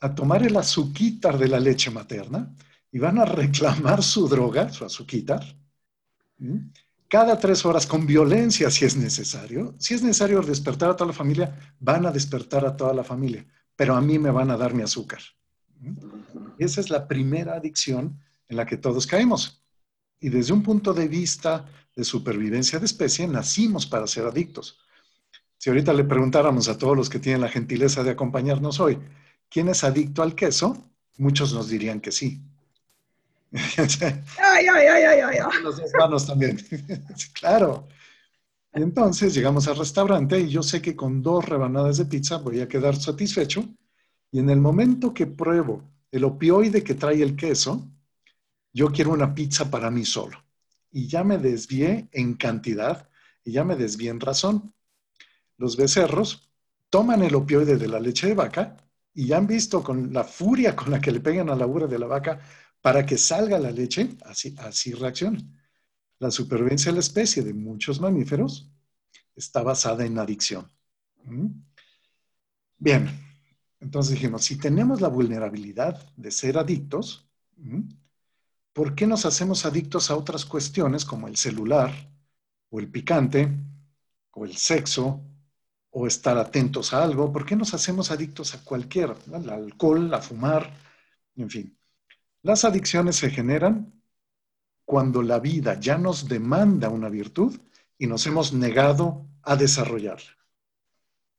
a 0.01 0.13
tomar 0.13 0.44
el 0.44 0.58
azuquitar 0.58 1.38
de 1.38 1.48
la 1.48 1.60
leche 1.60 1.89
materna 1.89 2.54
y 2.92 3.00
van 3.00 3.18
a 3.18 3.25
reclamar 3.25 4.04
su 4.04 4.27
droga, 4.27 4.70
su 4.70 4.84
azuquitar, 4.84 5.44
cada 7.10 7.40
tres 7.40 7.66
horas 7.66 7.86
con 7.86 8.06
violencia 8.06 8.70
si 8.70 8.86
es 8.86 8.96
necesario. 8.98 9.76
Si 9.78 9.94
es 9.94 10.02
necesario 10.02 10.42
despertar 10.42 10.90
a 10.90 10.96
toda 10.96 11.08
la 11.08 11.14
familia, 11.14 11.76
van 11.80 12.06
a 12.06 12.12
despertar 12.12 12.66
a 12.66 12.76
toda 12.76 12.94
la 12.94 13.04
familia, 13.04 13.46
pero 13.76 13.96
a 13.96 14.02
mí 14.02 14.20
me 14.20 14.32
van 14.32 14.52
a 14.52 14.58
dar 14.58 14.74
mi 14.74 14.84
azúcar. 14.84 15.20
Esa 16.58 16.82
es 16.82 16.90
la 16.90 17.08
primera 17.08 17.56
adicción 17.56 18.20
en 18.48 18.58
la 18.58 18.66
que 18.66 18.78
todos 18.78 19.08
caemos. 19.08 19.64
Y 20.20 20.30
desde 20.30 20.54
un 20.54 20.64
punto 20.64 20.94
de 20.94 21.08
vista 21.08 21.66
de 21.96 22.04
supervivencia 22.04 22.80
de 22.80 22.86
especie, 22.86 23.28
nacimos 23.28 23.86
para 23.86 24.08
ser 24.08 24.26
adictos. 24.26 24.80
Si 25.58 25.70
ahorita 25.70 25.94
le 25.94 26.04
preguntáramos 26.04 26.68
a 26.70 26.78
todos 26.78 26.96
los 26.96 27.10
que 27.10 27.20
tienen 27.20 27.42
la 27.42 27.50
gentileza 27.50 28.04
de 28.04 28.12
acompañarnos 28.12 28.80
hoy, 28.80 29.00
¿quién 29.50 29.70
es 29.70 29.84
adicto 29.84 30.22
al 30.22 30.36
queso? 30.36 30.92
Muchos 31.18 31.54
nos 31.54 31.70
dirían 31.70 32.00
que 32.00 32.12
sí. 32.12 32.42
Ay, 33.54 34.66
ay, 34.68 34.88
ay, 34.88 35.04
ay, 35.04 35.20
ay. 35.22 35.63
Los 35.63 35.77
dos 35.77 35.92
manos 35.98 36.27
también. 36.27 36.58
claro. 37.34 37.88
Y 38.74 38.82
entonces 38.82 39.34
llegamos 39.34 39.68
al 39.68 39.77
restaurante 39.77 40.39
y 40.39 40.50
yo 40.50 40.62
sé 40.62 40.82
que 40.82 40.96
con 40.96 41.22
dos 41.22 41.46
rebanadas 41.46 41.98
de 41.98 42.06
pizza 42.06 42.38
voy 42.38 42.60
a 42.60 42.68
quedar 42.68 42.96
satisfecho. 42.96 43.66
Y 44.32 44.39
en 44.39 44.50
el 44.50 44.60
momento 44.60 45.13
que 45.13 45.27
pruebo 45.27 45.84
el 46.12 46.25
opioide 46.25 46.84
que 46.84 46.94
trae 46.94 47.22
el 47.22 47.36
queso, 47.36 47.88
yo 48.74 48.92
quiero 48.92 49.12
una 49.12 49.34
pizza 49.34 49.72
para 49.72 49.89
mí 49.89 50.06
solo. 50.06 50.38
Y 50.92 51.08
ya 51.08 51.24
me 51.24 51.38
desvié 51.38 52.08
en 52.12 52.36
cantidad 52.36 53.10
y 53.44 53.54
ya 53.54 53.63
me 53.63 53.75
desvié 53.75 54.10
en 54.10 54.20
razón. 54.20 54.74
Los 55.58 55.77
becerros 55.77 56.50
toman 56.89 57.24
el 57.24 57.36
opioide 57.36 57.77
de 57.77 57.88
la 57.88 58.00
leche 58.00 58.27
de 58.27 58.36
vaca 58.36 58.77
y 59.13 59.27
ya 59.27 59.38
han 59.38 59.48
visto 59.48 59.84
con 59.84 60.13
la 60.13 60.24
furia 60.24 60.75
con 60.75 60.92
la 60.92 61.01
que 61.01 61.12
le 61.12 61.20
pegan 61.20 61.50
a 61.50 61.56
la 61.56 61.66
ura 61.66 61.88
de 61.88 61.98
la 61.98 62.06
vaca 62.06 62.39
para 62.81 63.05
que 63.05 63.17
salga 63.17 63.60
la 63.60 63.72
leche, 63.72 64.15
así, 64.25 64.55
así 64.60 64.93
reaccionan. 64.93 65.57
La 66.19 66.31
supervivencia 66.31 66.91
de 66.91 66.96
la 66.96 67.01
especie 67.01 67.43
de 67.43 67.53
muchos 67.53 68.00
mamíferos 68.00 68.72
está 69.36 69.62
basada 69.62 70.05
en 70.05 70.17
adicción. 70.17 70.69
¿Mm? 71.24 71.48
Bien, 72.79 73.10
entonces 73.79 74.13
dijimos, 74.13 74.43
si 74.43 74.57
tenemos 74.57 75.01
la 75.01 75.07
vulnerabilidad 75.07 76.12
de 76.15 76.31
ser 76.31 76.57
adictos, 76.57 77.27
¿por 78.74 78.96
qué 78.96 79.07
nos 79.07 79.25
hacemos 79.25 79.65
adictos 79.65 80.10
a 80.10 80.15
otras 80.15 80.46
cuestiones 80.46 81.05
como 81.05 81.27
el 81.27 81.38
celular 81.38 81.91
o 82.69 82.79
el 82.79 82.89
picante 82.89 83.50
o 84.31 84.46
el 84.46 84.55
sexo 84.57 85.22
o 85.91 86.07
estar 86.07 86.38
atentos 86.38 86.93
a 86.93 87.03
algo? 87.03 87.31
¿Por 87.31 87.46
qué 87.46 87.55
nos 87.55 87.74
hacemos 87.74 88.12
adictos 88.12 88.55
a 88.55 88.63
cualquier, 88.63 89.15
al 89.34 89.50
alcohol, 89.50 90.13
a 90.13 90.22
fumar, 90.22 90.72
en 91.36 91.50
fin? 91.50 91.76
Las 92.44 92.65
adicciones 92.65 93.15
se 93.17 93.29
generan 93.29 93.94
cuando 94.86 95.22
la 95.22 95.39
vida 95.39 95.79
ya 95.79 95.98
nos 95.98 96.27
demanda 96.27 96.89
una 96.89 97.10
virtud 97.10 97.60
y 97.98 98.08
nos 98.08 98.25
hemos 98.25 98.53
negado 98.53 99.27
a 99.44 99.56
desarrollarla. 99.56 100.38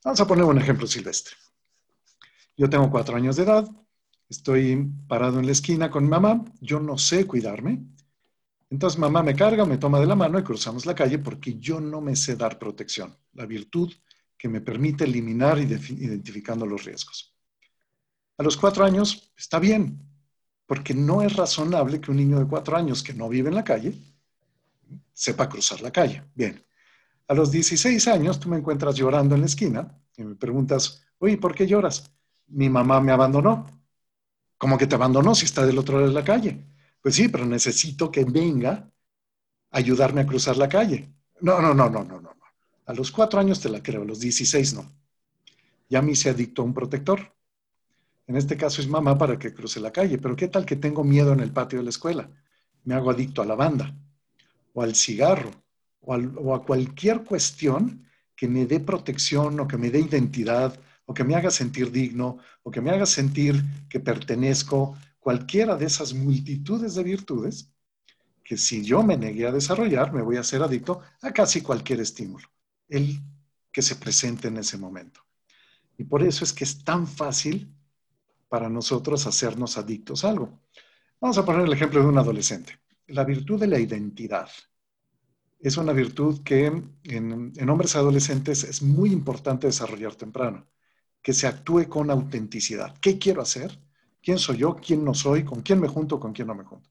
Vamos 0.05 0.21
a 0.21 0.27
poner 0.27 0.45
un 0.45 0.59
ejemplo 0.59 0.87
silvestre. 0.87 1.35
Yo 2.57 2.69
tengo 2.69 2.91
cuatro 2.91 3.17
años 3.17 3.37
de 3.37 3.45
edad, 3.45 3.69
Estoy 4.29 4.91
parado 5.07 5.39
en 5.39 5.47
la 5.47 5.53
esquina 5.53 5.91
con 5.91 6.05
mi 6.05 6.11
mamá, 6.11 6.45
yo 6.61 6.81
no 6.81 6.99
sé 6.99 7.27
cuidarme. 7.27 7.83
Entonces 8.69 8.99
mamá 8.99 9.23
me 9.23 9.35
carga, 9.35 9.65
me 9.65 9.79
toma 9.79 10.01
de 10.01 10.07
la 10.07 10.15
mano 10.15 10.39
y 10.39 10.43
cruzamos 10.45 10.85
la 10.85 10.95
calle 10.95 11.19
porque 11.19 11.59
yo 11.59 11.81
no 11.81 12.03
me 12.03 12.15
sé 12.15 12.37
dar 12.37 12.59
protección, 12.59 13.17
la 13.33 13.47
virtud 13.47 13.91
que 14.37 14.49
me 14.49 14.61
permite 14.61 15.05
eliminar 15.05 15.59
identificando 15.59 16.67
los 16.67 16.85
riesgos. 16.85 17.35
A 18.37 18.43
los 18.43 18.59
cuatro 18.59 18.85
años 18.85 19.33
está 19.35 19.59
bien, 19.59 19.99
porque 20.69 20.93
no 20.93 21.23
es 21.23 21.35
razonable 21.35 21.99
que 21.99 22.11
un 22.11 22.19
niño 22.19 22.39
de 22.39 22.47
cuatro 22.47 22.77
años 22.77 23.03
que 23.03 23.15
no 23.15 23.27
vive 23.27 23.49
en 23.49 23.55
la 23.55 23.65
calle 23.65 23.95
sepa 25.15 25.49
cruzar 25.49 25.81
la 25.81 25.91
calle. 25.91 26.23
Bien, 26.35 26.63
a 27.27 27.33
los 27.33 27.51
16 27.51 28.07
años 28.07 28.39
tú 28.39 28.51
me 28.51 28.59
encuentras 28.59 28.95
llorando 28.95 29.35
en 29.35 29.41
la 29.41 29.47
esquina 29.47 29.99
y 30.15 30.25
me 30.25 30.35
preguntas, 30.35 31.03
oye, 31.21 31.39
¿por 31.39 31.55
qué 31.55 31.67
lloras? 31.67 32.13
Mi 32.49 32.69
mamá 32.69 33.01
me 33.01 33.13
abandonó. 33.13 33.65
¿Cómo 34.59 34.77
que 34.77 34.87
te 34.87 34.95
abandonó 34.95 35.35
si 35.35 35.47
está 35.47 35.65
del 35.65 35.79
otro 35.79 35.97
lado 35.97 36.09
de 36.09 36.15
la 36.15 36.25
calle? 36.25 36.63
Pues 37.01 37.15
sí, 37.15 37.29
pero 37.29 37.47
necesito 37.47 38.11
que 38.11 38.27
venga 38.27 38.73
a 39.71 39.79
ayudarme 39.79 40.21
a 40.21 40.27
cruzar 40.27 40.59
la 40.59 40.69
calle. 40.69 41.15
No, 41.41 41.63
no, 41.63 41.73
no, 41.73 41.89
no, 41.89 42.05
no, 42.05 42.21
no. 42.21 42.35
A 42.85 42.93
los 42.93 43.11
cuatro 43.11 43.41
años 43.41 43.59
te 43.59 43.71
la 43.71 43.83
creo, 43.83 44.03
a 44.03 44.05
los 44.05 44.21
16 44.21 44.75
no. 44.75 44.93
Ya 45.89 46.03
me 46.03 46.13
hice 46.13 46.29
adicto 46.29 46.61
a 46.61 46.67
un 46.67 46.75
protector. 46.75 47.38
En 48.29 48.37
este 48.37 48.59
caso 48.59 48.83
es 48.83 48.89
mamá 48.89 49.17
para 49.17 49.39
que 49.39 49.55
cruce 49.55 49.81
la 49.81 49.91
calle, 49.91 50.19
pero 50.19 50.37
¿qué 50.37 50.49
tal 50.49 50.67
que 50.67 50.77
tengo 50.77 51.03
miedo 51.03 51.33
en 51.33 51.41
el 51.41 51.51
patio 51.51 51.79
de 51.79 51.85
la 51.85 51.91
escuela? 51.91 52.31
Me 52.85 52.95
hago 52.95 53.11
adicto 53.11 53.41
a 53.41 53.47
la 53.47 53.55
banda, 53.55 53.97
o 54.75 54.83
al 54.83 54.95
cigarro, 54.95 55.51
o, 56.01 56.55
a 56.55 56.63
cualquier 56.63 57.25
cuestión 57.25 58.07
que 58.37 58.47
me 58.47 58.67
dé 58.67 58.81
protección 58.81 59.59
o 59.59 59.67
que 59.67 59.79
me 59.79 59.91
dé 59.91 60.01
identidad 60.01 60.79
o 61.07 61.15
que 61.15 61.25
me 61.25 61.35
haga 61.35 61.51
sentir 61.51 61.91
digno, 61.91 62.37
o 62.63 62.71
que 62.71 62.83
me 62.83 62.91
haga 62.91 63.07
sentir 63.07 63.65
que 63.89 63.99
pertenezco, 63.99 64.95
cualquiera 65.19 65.75
de 65.75 65.87
esas 65.87 66.13
multitudes 66.13 66.95
de 66.97 67.03
virtudes, 67.03 67.73
que 68.45 68.59
si 68.59 68.85
yo 68.85 69.03
me 69.03 69.17
negué 69.17 69.47
a 69.47 69.53
desarrollar, 69.53 70.13
me 70.13 70.21
voy 70.21 70.37
a 70.37 70.45
ser 70.45 70.63
adicto 70.63 71.01
a 71.23 71.33
casi 71.33 71.63
cualquier 71.63 72.01
estímulo, 72.01 72.47
el 72.91 73.23
que 73.73 73.81
se 73.81 73.97
presente 73.97 74.49
en 74.49 74.59
ese 74.59 74.77
momento. 74.77 75.23
Y 75.97 76.05
por 76.05 76.23
eso 76.23 76.45
es 76.45 76.53
que 76.53 76.65
es 76.65 76.85
tan 76.85 77.07
fácil 77.07 77.75
para 78.49 78.69
nosotros 78.69 79.27
hacernos 79.27 79.79
adictos 79.79 80.25
a 80.25 80.31
algo. 80.31 80.61
Vamos 81.21 81.39
a 81.39 81.45
poner 81.45 81.67
el 81.67 81.73
ejemplo 81.73 82.01
de 82.01 82.09
un 82.09 82.19
adolescente. 82.19 82.79
La 83.09 83.25
virtud 83.25 83.61
de 83.61 83.67
la 83.67 83.79
identidad 83.79 84.49
es 85.61 85.77
una 85.77 85.93
virtud 85.93 86.43
que 86.43 86.67
en, 86.67 87.53
en 87.57 87.71
hombres 87.71 87.97
adolescentes 87.97 88.65
es 88.65 88.83
muy 88.83 89.11
importante 89.13 89.67
desarrollar 89.67 90.15
temprano 90.15 90.67
que 91.21 91.33
se 91.33 91.47
actúe 91.47 91.89
con 91.89 92.11
autenticidad. 92.11 92.97
¿Qué 93.01 93.19
quiero 93.19 93.43
hacer? 93.43 93.79
¿Quién 94.23 94.39
soy 94.39 94.59
yo? 94.59 94.77
¿Quién 94.77 95.05
no 95.05 95.15
soy? 95.15 95.45
¿Con 95.45 95.63
quién 95.63 95.81
me 95.81 95.89
junto? 95.89 96.21
¿Con 96.21 96.33
quién 96.33 96.49
no 96.49 96.55
me 96.55 96.65
junto? 96.65 96.89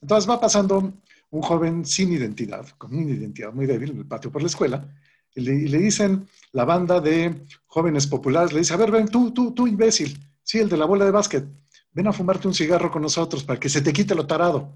Entonces 0.00 0.28
va 0.28 0.40
pasando 0.40 0.94
un 1.30 1.42
joven 1.42 1.84
sin 1.84 2.12
identidad, 2.12 2.66
con 2.78 2.94
una 2.94 3.10
identidad 3.10 3.52
muy 3.52 3.66
débil 3.66 3.90
en 3.90 3.98
el 3.98 4.06
patio 4.06 4.30
por 4.30 4.42
la 4.42 4.48
escuela, 4.48 4.88
y 5.34 5.42
le, 5.42 5.78
dicen 5.78 6.26
la 6.52 6.64
banda 6.64 7.00
de 7.00 7.44
jóvenes 7.66 8.06
populares, 8.06 8.52
le 8.52 8.60
dice, 8.60 8.74
a 8.74 8.78
ver, 8.78 8.90
ven, 8.90 9.08
tú, 9.08 9.32
tú, 9.32 9.52
tú, 9.52 9.66
imbécil, 9.66 10.18
sí, 10.48 10.58
el 10.58 10.68
de 10.68 10.78
la 10.78 10.86
bola 10.86 11.04
de 11.04 11.10
básquet, 11.10 11.44
ven 11.92 12.06
a 12.06 12.12
fumarte 12.12 12.48
un 12.48 12.54
cigarro 12.54 12.90
con 12.90 13.02
nosotros 13.02 13.44
para 13.44 13.60
que 13.60 13.68
se 13.68 13.82
te 13.82 13.92
quite 13.92 14.14
lo 14.14 14.26
tarado. 14.26 14.72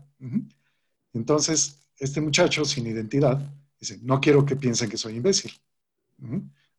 Entonces, 1.14 1.79
este 1.99 2.21
muchacho 2.21 2.64
sin 2.67 2.87
identidad 2.87 3.41
dice, 3.81 3.99
no 4.02 4.21
quiero 4.21 4.45
que 4.45 4.57
piensen 4.57 4.91
que 4.91 4.99
soy 4.99 5.17
imbécil 5.17 5.52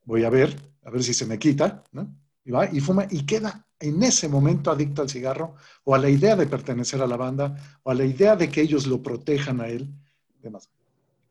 voy 0.05 0.23
a 0.23 0.29
ver, 0.29 0.55
a 0.83 0.89
ver 0.89 1.03
si 1.03 1.13
se 1.13 1.25
me 1.25 1.39
quita, 1.39 1.83
¿no? 1.91 2.13
Y 2.45 2.51
va 2.51 2.69
y 2.71 2.79
fuma 2.79 3.07
y 3.09 3.25
queda 3.25 3.65
en 3.79 4.03
ese 4.03 4.27
momento 4.27 4.71
adicto 4.71 5.01
al 5.01 5.09
cigarro 5.09 5.55
o 5.83 5.95
a 5.95 5.97
la 5.97 6.09
idea 6.09 6.35
de 6.35 6.45
pertenecer 6.45 7.01
a 7.01 7.07
la 7.07 7.17
banda 7.17 7.55
o 7.83 7.91
a 7.91 7.93
la 7.93 8.05
idea 8.05 8.35
de 8.35 8.49
que 8.49 8.61
ellos 8.61 8.85
lo 8.85 9.01
protejan 9.01 9.61
a 9.61 9.67
él. 9.67 9.89
Demás. 10.41 10.69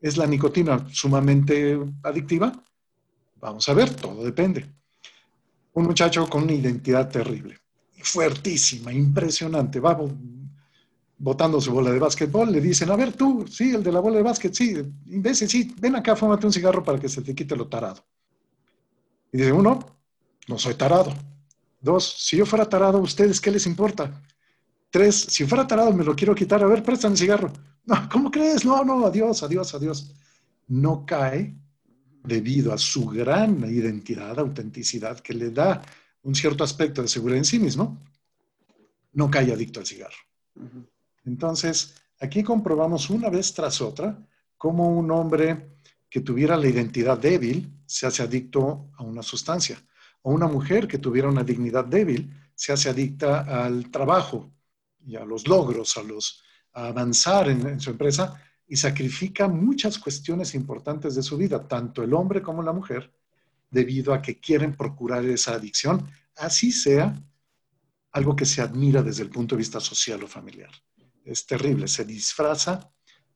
¿Es 0.01 0.17
la 0.17 0.25
nicotina 0.25 0.85
sumamente 0.91 1.79
adictiva? 2.01 2.51
Vamos 3.39 3.67
a 3.69 3.73
ver, 3.73 3.93
todo 3.95 4.23
depende. 4.23 4.65
Un 5.73 5.83
muchacho 5.85 6.27
con 6.29 6.43
una 6.43 6.53
identidad 6.53 7.09
terrible, 7.09 7.57
fuertísima, 8.01 8.93
impresionante, 8.93 9.79
va 9.79 9.97
botando 11.17 11.59
su 11.59 11.71
bola 11.71 11.91
de 11.91 11.99
básquetbol, 11.99 12.51
le 12.51 12.61
dicen, 12.61 12.91
a 12.91 12.95
ver 12.95 13.13
tú, 13.13 13.45
sí, 13.47 13.73
el 13.73 13.83
de 13.83 13.91
la 13.91 13.99
bola 13.99 14.17
de 14.17 14.23
básquet, 14.23 14.53
sí, 14.53 14.75
imbécil, 15.07 15.49
sí, 15.49 15.73
ven 15.79 15.95
acá, 15.95 16.15
fúmate 16.15 16.45
un 16.45 16.53
cigarro 16.53 16.83
para 16.83 16.99
que 16.99 17.09
se 17.09 17.21
te 17.21 17.33
quite 17.33 17.55
lo 17.55 17.67
tarado. 17.67 18.03
Y 19.31 19.37
dice, 19.37 19.51
uno, 19.51 19.79
no 20.47 20.59
soy 20.59 20.75
tarado. 20.75 21.13
Dos, 21.81 22.15
si 22.19 22.37
yo 22.37 22.45
fuera 22.45 22.67
tarado, 22.69 22.99
¿a 22.99 23.01
ustedes 23.01 23.41
qué 23.41 23.51
les 23.51 23.65
importa? 23.65 24.21
Tres, 24.89 25.15
si 25.15 25.45
fuera 25.45 25.65
tarado 25.65 25.91
me 25.91 26.03
lo 26.03 26.15
quiero 26.15 26.35
quitar. 26.35 26.63
A 26.63 26.67
ver, 26.67 26.83
préstame 26.83 27.17
cigarro. 27.17 27.51
No, 27.83 28.07
¿cómo 28.11 28.29
crees? 28.29 28.63
No, 28.63 28.85
no, 28.85 29.05
adiós, 29.05 29.41
adiós, 29.41 29.73
adiós. 29.73 30.13
No 30.67 31.03
cae 31.05 31.55
debido 32.23 32.73
a 32.73 32.77
su 32.77 33.05
gran 33.05 33.63
identidad, 33.69 34.39
autenticidad, 34.39 35.19
que 35.19 35.33
le 35.33 35.51
da 35.51 35.81
un 36.23 36.33
cierto 36.33 36.63
aspecto 36.63 37.01
de 37.01 37.07
seguridad 37.07 37.37
en 37.37 37.45
sí 37.45 37.59
mismo, 37.59 37.99
no 39.13 39.29
cae 39.29 39.51
adicto 39.51 39.79
al 39.79 39.85
cigarro. 39.85 40.17
Entonces, 41.25 41.95
aquí 42.19 42.43
comprobamos 42.43 43.09
una 43.09 43.29
vez 43.29 43.53
tras 43.53 43.81
otra 43.81 44.17
cómo 44.57 44.89
un 44.89 45.11
hombre 45.11 45.77
que 46.09 46.21
tuviera 46.21 46.55
la 46.57 46.67
identidad 46.67 47.17
débil 47.17 47.71
se 47.85 48.07
hace 48.07 48.23
adicto 48.23 48.89
a 48.97 49.03
una 49.03 49.21
sustancia. 49.21 49.77
O 50.21 50.31
una 50.31 50.47
mujer 50.47 50.87
que 50.87 50.99
tuviera 50.99 51.27
una 51.27 51.43
dignidad 51.43 51.85
débil 51.85 52.31
se 52.55 52.71
hace 52.71 52.89
adicta 52.89 53.65
al 53.65 53.91
trabajo 53.91 54.51
y 55.05 55.15
a 55.15 55.25
los 55.25 55.47
logros, 55.47 55.97
a, 55.97 56.03
los, 56.03 56.43
avanzar 56.71 57.49
en, 57.49 57.79
su 57.79 57.89
empresa 57.89 58.39
y 58.73 58.75
sacrifica 58.75 59.47
muchas 59.47 59.99
cuestiones 59.99 60.55
importantes 60.55 61.13
de 61.13 61.21
su 61.21 61.37
vida, 61.37 61.67
tanto 61.67 62.01
el 62.01 62.11
hombre 62.11 62.41
como 62.41 62.63
la 62.63 62.73
mujer, 62.73 63.13
debido 63.69 64.15
a 64.15 64.19
que 64.19 64.39
quieren 64.39 64.75
procurar 64.75 65.23
esa 65.25 65.53
adicción, 65.53 66.09
así 66.37 66.71
sea 66.71 67.13
algo 68.13 68.35
que 68.35 68.47
se 68.47 68.63
admira 68.63 69.03
desde 69.03 69.21
el 69.21 69.29
punto 69.29 69.53
de 69.53 69.59
vista 69.59 69.79
social 69.79 70.23
o 70.23 70.27
familiar. 70.27 70.71
Es 71.23 71.45
terrible, 71.45 71.87
se 71.87 72.03
disfraza 72.03 72.91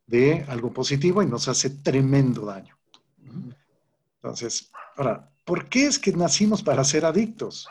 de 0.08 0.44
algo 0.48 0.74
positivo 0.74 1.22
y 1.22 1.28
nos 1.28 1.48
hace 1.48 1.70
tremendo 1.70 2.44
daño. 2.44 2.76
Entonces, 4.16 4.72
ahora, 4.96 5.32
¿por 5.46 5.70
qué 5.70 5.86
es 5.86 6.00
que 6.00 6.14
nacimos 6.14 6.64
para 6.64 6.84
ser 6.84 7.06
adictos? 7.06 7.70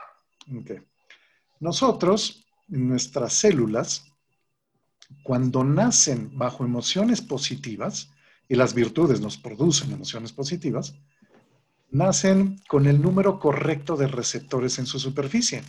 Nosotros, 1.58 2.46
nuestras 2.68 3.32
células, 3.32 4.04
cuando 5.22 5.64
nacen 5.64 6.36
bajo 6.36 6.64
emociones 6.64 7.20
positivas, 7.20 8.10
y 8.48 8.54
las 8.54 8.74
virtudes 8.74 9.20
nos 9.20 9.36
producen 9.36 9.92
emociones 9.92 10.32
positivas, 10.32 10.94
nacen 11.90 12.60
con 12.68 12.86
el 12.86 13.00
número 13.00 13.38
correcto 13.38 13.96
de 13.96 14.06
receptores 14.06 14.78
en 14.78 14.86
su 14.86 14.98
superficie. 14.98 15.62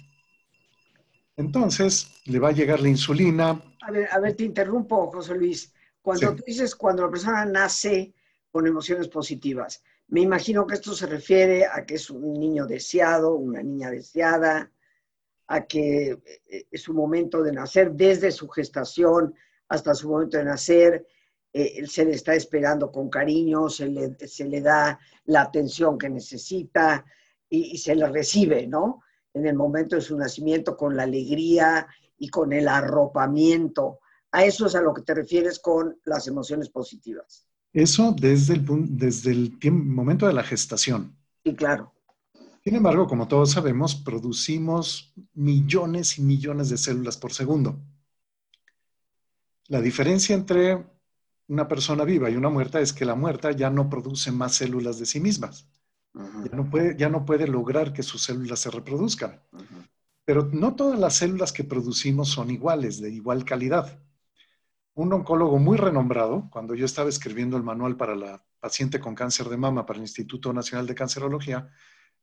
Entonces, 1.36 2.12
le 2.26 2.40
va 2.40 2.50
a 2.50 2.54
llegar 2.54 2.82
la 2.82 2.90
insulina. 2.90 3.62
A 3.82 3.92
ver, 3.92 4.10
a 4.12 4.20
ver, 4.20 4.36
te 4.36 4.44
interrumpo, 4.44 5.12
José 5.12 5.36
Luis. 5.36 5.74
Cuando 6.02 6.36
tú 6.36 6.44
dices 6.46 6.76
cuando 6.76 7.04
la 7.04 7.12
persona 7.12 7.46
nace 7.46 8.14
con 8.52 8.66
emociones 8.66 9.08
positivas, 9.08 9.84
me 10.08 10.22
imagino 10.22 10.66
que 10.66 10.76
esto 10.76 10.94
se 10.94 11.06
refiere 11.06 11.66
a 11.66 11.86
que 11.86 11.96
es 11.96 12.10
un 12.10 12.34
niño 12.34 12.66
deseado, 12.66 13.36
una 13.36 13.62
niña 13.62 13.92
deseada, 13.92 14.72
a 15.48 15.66
que 15.66 16.18
eh, 16.48 16.78
su 16.78 16.94
momento 16.94 17.42
de 17.42 17.52
nacer, 17.52 17.94
desde 17.94 18.32
su 18.32 18.48
gestación 18.50 19.34
hasta 19.70 19.94
su 19.94 20.10
momento 20.10 20.38
de 20.38 20.46
nacer, 20.46 21.08
eh, 21.54 21.86
se 21.88 22.06
le 22.06 22.12
está 22.12 22.36
esperando 22.36 22.92
con 22.92 23.10
cariño, 23.10 23.70
se 23.70 23.88
le, 23.88 24.16
se 24.28 24.46
le 24.46 24.62
da 24.62 25.00
la 25.26 25.42
atención 25.42 25.98
que 25.98 26.10
necesita 26.10 27.06
y, 27.50 27.72
y, 27.74 27.78
se 27.78 27.96
le 27.96 28.08
recibe, 28.10 28.68
¿no? 28.68 29.02
En 29.34 29.46
el 29.46 29.56
momento 29.56 29.96
de 29.96 30.02
su 30.02 30.18
nacimiento 30.18 30.76
con 30.76 30.96
la 30.96 31.04
alegría 31.04 31.88
y 32.18 32.30
con 32.30 32.52
el 32.52 32.68
arropamiento. 32.68 34.00
A 34.32 34.44
eso 34.44 34.66
es 34.66 34.76
a 34.76 34.82
lo 34.82 34.94
que 34.94 35.02
te 35.02 35.14
refieres 35.14 35.60
con 35.60 35.98
las 36.04 36.28
emociones 36.28 36.70
positivas. 36.70 37.48
Eso 37.74 38.14
desde 38.18 38.56
el, 38.56 38.66
desde 38.98 39.32
el 39.32 39.72
momento 39.72 40.28
de 40.28 40.34
la 40.34 40.44
gestación. 40.44 41.16
Sí, 41.44 41.56
claro. 41.56 41.94
Sin 42.68 42.76
embargo, 42.76 43.08
como 43.08 43.30
todos 43.30 43.52
sabemos, 43.52 43.96
producimos 43.96 45.14
millones 45.34 46.20
y 46.20 46.22
millones 46.22 46.68
de 46.68 46.78
células 46.78 47.16
por 47.16 47.32
segundo. 47.32 47.80
La 49.70 49.80
diferencia 49.80 50.36
entre 50.36 50.86
una 51.48 51.70
persona 51.70 52.04
viva 52.04 52.30
y 52.30 52.36
una 52.36 52.50
muerta 52.50 52.82
es 52.82 52.92
que 52.92 53.06
la 53.06 53.16
muerta 53.16 53.54
ya 53.54 53.70
no 53.70 53.90
produce 53.90 54.34
más 54.34 54.56
células 54.56 55.00
de 55.00 55.06
sí 55.06 55.22
mismas. 55.22 55.70
ya, 56.14 56.58
no 56.58 56.70
puede, 56.70 56.98
ya 56.98 57.08
no 57.08 57.24
puede 57.24 57.48
lograr 57.48 57.94
que 57.94 58.04
sus 58.04 58.24
células 58.24 58.60
se 58.60 58.70
reproduzcan. 58.70 59.42
Pero 60.26 60.50
no 60.52 60.76
todas 60.76 61.00
las 61.00 61.16
células 61.16 61.54
que 61.54 61.64
producimos 61.64 62.28
son 62.28 62.52
iguales, 62.52 63.00
de 63.00 63.10
igual 63.12 63.46
calidad 63.46 63.98
un 64.98 65.14
oncólogo 65.14 65.60
muy 65.60 65.78
renombrado, 65.78 66.50
cuando 66.50 66.74
yo 66.74 66.84
estaba 66.84 67.08
escribiendo 67.08 67.56
el 67.56 67.62
manual 67.62 67.96
para 67.98 68.16
la 68.16 68.44
paciente 68.60 69.00
con 69.00 69.14
cáncer 69.14 69.48
de 69.48 69.56
mama 69.56 69.86
para 69.86 69.98
el 69.98 70.04
Instituto 70.04 70.52
Nacional 70.52 70.88
de 70.88 70.96
Cancerología, 70.96 71.70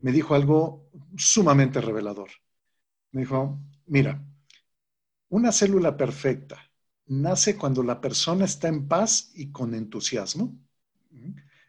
me 0.05 0.13
dijo 0.13 0.35
algo 0.35 0.91
sumamente 1.17 1.81
revelador. 1.81 2.29
Me 3.13 3.23
dijo, 3.23 3.59
mira, 3.87 4.23
una 5.31 5.51
célula 5.51 5.97
perfecta 5.97 6.61
nace 7.07 7.57
cuando 7.57 7.83
la 7.83 8.03
persona 8.03 8.45
está 8.45 8.69
en 8.69 8.87
paz 8.87 9.31
y 9.35 9.51
con 9.51 9.75
entusiasmo, 9.75 10.59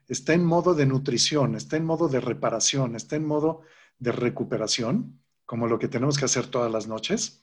está 0.09 0.33
en 0.33 0.43
modo 0.43 0.73
de 0.73 0.85
nutrición, 0.85 1.55
está 1.55 1.77
en 1.77 1.85
modo 1.85 2.09
de 2.09 2.19
reparación, 2.19 2.97
está 2.97 3.15
en 3.15 3.25
modo 3.25 3.61
de 3.99 4.11
recuperación, 4.11 5.17
como 5.45 5.67
lo 5.67 5.79
que 5.79 5.87
tenemos 5.87 6.17
que 6.17 6.25
hacer 6.25 6.47
todas 6.47 6.69
las 6.69 6.87
noches, 6.87 7.41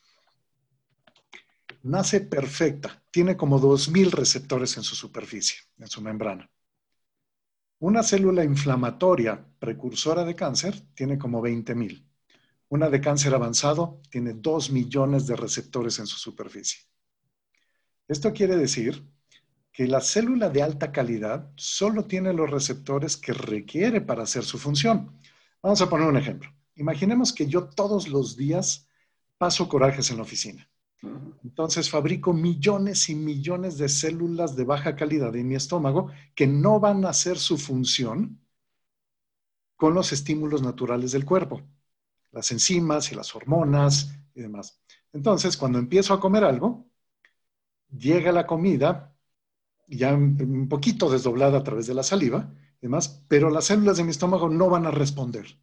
nace 1.83 2.21
perfecta, 2.21 3.03
tiene 3.11 3.35
como 3.35 3.59
2.000 3.59 4.11
receptores 4.11 4.77
en 4.77 4.83
su 4.83 4.95
superficie, 4.95 5.57
en 5.79 5.89
su 5.89 6.03
membrana. 6.03 6.52
Una 7.83 8.05
célula 8.05 8.45
inflamatoria 8.45 9.45
precursora 9.59 10.25
de 10.25 10.37
cáncer 10.37 10.87
tiene 10.95 11.19
como 11.19 11.43
20.000. 11.43 12.07
Una 12.69 12.89
de 12.89 13.01
cáncer 13.01 13.35
avanzado 13.35 14.01
tiene 14.09 14.35
2 14.35 14.71
millones 14.71 15.27
de 15.27 15.35
receptores 15.35 15.99
en 15.99 16.07
su 16.07 16.17
superficie. 16.17 16.83
Esto 18.07 18.33
quiere 18.33 18.57
decir 18.57 19.05
que 19.73 19.89
la 19.89 20.01
célula 20.01 20.49
de 20.49 20.63
alta 20.63 20.93
calidad 20.93 21.51
solo 21.57 22.05
tiene 22.05 22.33
los 22.33 22.49
receptores 22.49 23.17
que 23.17 23.33
requiere 23.33 24.01
para 24.01 24.23
hacer 24.23 24.45
su 24.45 24.59
función. 24.59 25.19
Vamos 25.61 25.83
a 25.83 25.91
poner 25.91 26.07
un 26.07 26.19
ejemplo. 26.19 26.51
Imaginemos 26.77 27.33
que 27.33 27.49
yo 27.49 27.65
todos 27.65 28.07
los 28.07 28.37
días 28.37 28.87
paso 29.39 29.69
corajes 29.69 30.09
en 30.13 30.19
la 30.19 30.23
oficina. 30.23 30.71
Entonces 31.45 31.91
fabrico 31.91 32.33
millones 32.33 33.09
y 33.09 33.15
millones 33.15 33.77
de 33.79 33.89
células 33.89 34.55
de 34.57 34.65
baja 34.65 34.95
calidad 34.95 35.35
en 35.35 35.49
mi 35.49 35.55
estómago 35.57 36.11
que 36.35 36.47
no 36.47 36.79
van 36.81 37.05
a 37.05 37.11
hacer 37.11 37.39
su 37.39 37.59
función 37.59 38.41
con 39.77 39.95
los 39.95 40.13
estímulos 40.13 40.63
naturales 40.63 41.13
del 41.13 41.25
cuerpo, 41.25 41.63
las 42.31 42.53
enzimas 42.53 43.11
y 43.11 43.17
las 43.17 43.35
hormonas 43.35 44.15
y 44.35 44.43
demás. 44.43 44.81
Entonces, 45.13 45.57
cuando 45.57 45.79
empiezo 45.79 46.15
a 46.15 46.21
comer 46.21 46.45
algo, 46.45 46.87
llega 47.91 48.31
la 48.33 48.47
comida 48.47 49.15
ya 49.89 50.15
un 50.15 50.69
poquito 50.69 51.11
desdoblada 51.11 51.59
a 51.59 51.65
través 51.65 51.87
de 51.87 51.95
la 51.95 52.03
saliva 52.03 52.55
y 52.79 52.83
demás, 52.83 53.25
pero 53.29 53.51
las 53.51 53.67
células 53.67 53.97
de 53.97 54.05
mi 54.05 54.11
estómago 54.11 54.49
no 54.49 54.71
van 54.71 54.87
a 54.87 54.91
responder 54.91 55.59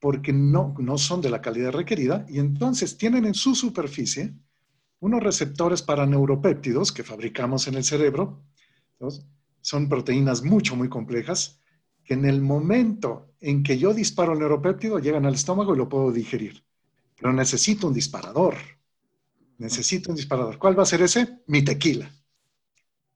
porque 0.00 0.32
no, 0.32 0.74
no 0.78 0.98
son 0.98 1.20
de 1.20 1.30
la 1.30 1.42
calidad 1.42 1.72
requerida 1.72 2.26
y 2.28 2.38
entonces 2.38 2.96
tienen 2.96 3.26
en 3.26 3.34
su 3.34 3.54
superficie 3.54 4.34
unos 4.98 5.22
receptores 5.22 5.82
para 5.82 6.06
neuropéptidos 6.06 6.92
que 6.92 7.04
fabricamos 7.04 7.68
en 7.68 7.74
el 7.74 7.84
cerebro. 7.84 8.42
Son 9.60 9.88
proteínas 9.88 10.42
mucho, 10.42 10.74
muy 10.74 10.88
complejas 10.88 11.60
que 12.04 12.14
en 12.14 12.24
el 12.24 12.40
momento 12.40 13.34
en 13.40 13.62
que 13.62 13.78
yo 13.78 13.94
disparo 13.94 14.32
el 14.32 14.40
neuropéptido 14.40 14.98
llegan 14.98 15.26
al 15.26 15.34
estómago 15.34 15.74
y 15.74 15.78
lo 15.78 15.88
puedo 15.88 16.12
digerir. 16.12 16.64
Pero 17.16 17.32
necesito 17.32 17.86
un 17.86 17.94
disparador. 17.94 18.54
Necesito 19.58 20.10
un 20.10 20.16
disparador. 20.16 20.58
¿Cuál 20.58 20.78
va 20.78 20.82
a 20.82 20.86
ser 20.86 21.02
ese? 21.02 21.40
Mi 21.46 21.62
tequila. 21.62 22.10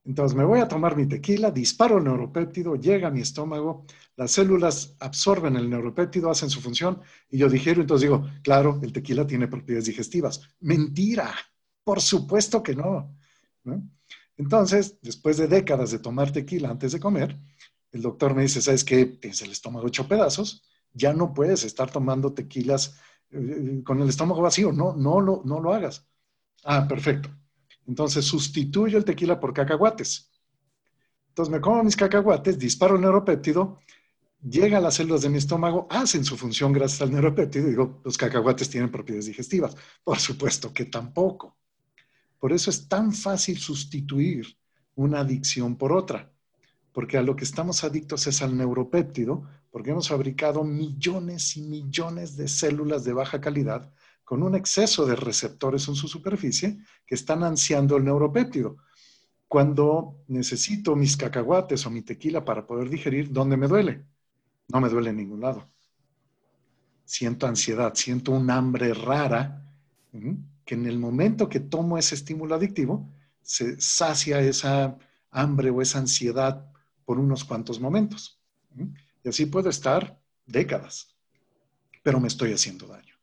Entonces 0.05 0.37
me 0.37 0.45
voy 0.45 0.59
a 0.59 0.67
tomar 0.67 0.95
mi 0.95 1.07
tequila, 1.07 1.49
disparo 1.49 1.97
el 1.97 2.03
neuropéptido, 2.03 2.75
llega 2.75 3.07
a 3.07 3.11
mi 3.11 3.21
estómago, 3.21 3.85
las 4.15 4.31
células 4.31 4.95
absorben 4.99 5.55
el 5.55 5.69
neuropéptido, 5.69 6.29
hacen 6.29 6.49
su 6.49 6.61
función 6.61 7.01
y 7.29 7.39
yo 7.39 7.49
digiero. 7.49 7.81
Entonces 7.81 8.09
digo, 8.09 8.25
claro, 8.43 8.79
el 8.83 8.93
tequila 8.93 9.25
tiene 9.25 9.47
propiedades 9.47 9.85
digestivas. 9.85 10.41
Mentira, 10.59 11.33
por 11.83 12.01
supuesto 12.01 12.61
que 12.61 12.75
no. 12.75 13.15
Entonces, 14.37 14.99
después 15.01 15.37
de 15.37 15.47
décadas 15.47 15.91
de 15.91 15.99
tomar 15.99 16.31
tequila 16.31 16.69
antes 16.69 16.91
de 16.91 16.99
comer, 16.99 17.37
el 17.91 18.01
doctor 18.01 18.35
me 18.35 18.43
dice, 18.43 18.61
¿sabes 18.61 18.83
qué? 18.83 19.05
Tienes 19.05 19.41
el 19.41 19.51
estómago 19.51 19.87
hecho 19.87 20.07
pedazos, 20.07 20.63
ya 20.93 21.13
no 21.13 21.33
puedes 21.33 21.63
estar 21.63 21.89
tomando 21.89 22.33
tequilas 22.33 22.99
eh, 23.31 23.81
con 23.83 24.01
el 24.01 24.09
estómago 24.09 24.41
vacío, 24.41 24.71
no, 24.71 24.95
no, 24.95 25.19
lo, 25.19 25.41
no 25.45 25.59
lo 25.59 25.73
hagas. 25.73 26.07
Ah, 26.63 26.87
perfecto. 26.87 27.29
Entonces 27.87 28.25
sustituyo 28.25 28.97
el 28.97 29.05
tequila 29.05 29.39
por 29.39 29.53
cacahuates. 29.53 30.31
Entonces 31.29 31.51
me 31.51 31.61
como 31.61 31.83
mis 31.83 31.95
cacahuates, 31.95 32.57
disparo 32.57 32.95
el 32.95 33.01
neuropéptido, 33.01 33.79
llega 34.41 34.77
a 34.77 34.81
las 34.81 34.95
células 34.95 35.21
de 35.21 35.29
mi 35.29 35.37
estómago, 35.37 35.87
hacen 35.89 36.23
su 36.23 36.37
función 36.37 36.71
gracias 36.71 37.01
al 37.01 37.11
neuropéptido 37.11 37.67
digo, 37.67 38.01
los 38.03 38.17
cacahuates 38.17 38.69
tienen 38.69 38.91
propiedades 38.91 39.25
digestivas. 39.25 39.75
Por 40.03 40.19
supuesto 40.19 40.73
que 40.73 40.85
tampoco. 40.85 41.57
Por 42.39 42.53
eso 42.53 42.69
es 42.69 42.87
tan 42.87 43.11
fácil 43.11 43.57
sustituir 43.57 44.45
una 44.95 45.19
adicción 45.19 45.75
por 45.75 45.91
otra, 45.91 46.31
porque 46.91 47.17
a 47.17 47.21
lo 47.21 47.35
que 47.35 47.43
estamos 47.43 47.83
adictos 47.83 48.27
es 48.27 48.41
al 48.41 48.55
neuropéptido, 48.55 49.43
porque 49.71 49.91
hemos 49.91 50.07
fabricado 50.07 50.63
millones 50.63 51.57
y 51.57 51.61
millones 51.61 52.37
de 52.37 52.47
células 52.47 53.03
de 53.03 53.13
baja 53.13 53.41
calidad 53.41 53.91
con 54.25 54.41
un 54.41 54.55
exceso 54.55 55.05
de 55.05 55.15
receptores 55.15 55.87
en 55.87 55.95
su 55.95 56.07
superficie 56.07 56.79
que 57.05 57.15
están 57.15 57.43
ansiando 57.43 57.95
el 57.95 58.03
neuropéptido. 58.03 58.77
Cuando 59.47 60.23
necesito 60.27 60.95
mis 60.95 61.15
cacahuates 61.15 61.85
o 61.85 61.91
mi 61.91 62.01
tequila 62.01 62.43
para 62.43 62.65
poder 62.65 62.89
digerir, 62.89 63.31
¿dónde 63.31 63.55
me 63.55 63.67
duele? 63.67 64.03
No 64.67 64.81
me 64.81 64.89
duele 64.89 65.11
en 65.11 65.17
ningún 65.17 65.41
lado. 65.41 65.69
Siento 67.05 67.45
ansiedad, 67.45 67.93
siento 67.93 68.31
un 68.31 68.49
hambre 68.49 68.95
rara, 68.95 69.63
que 70.65 70.73
en 70.73 70.87
el 70.87 70.97
momento 70.97 71.47
que 71.47 71.59
tomo 71.59 71.99
ese 71.99 72.15
estímulo 72.15 72.55
adictivo, 72.55 73.07
se 73.43 73.79
sacia 73.79 74.41
esa 74.41 74.97
hambre 75.29 75.69
o 75.69 75.83
esa 75.83 75.99
ansiedad 75.99 76.65
por 77.05 77.19
unos 77.19 77.43
cuantos 77.43 77.79
momentos. 77.79 78.41
Y 79.23 79.29
así 79.29 79.45
puedo 79.45 79.69
estar 79.69 80.19
décadas, 80.47 81.15
pero 82.01 82.19
me 82.19 82.27
estoy 82.27 82.53
haciendo 82.53 82.87
daño 82.87 83.14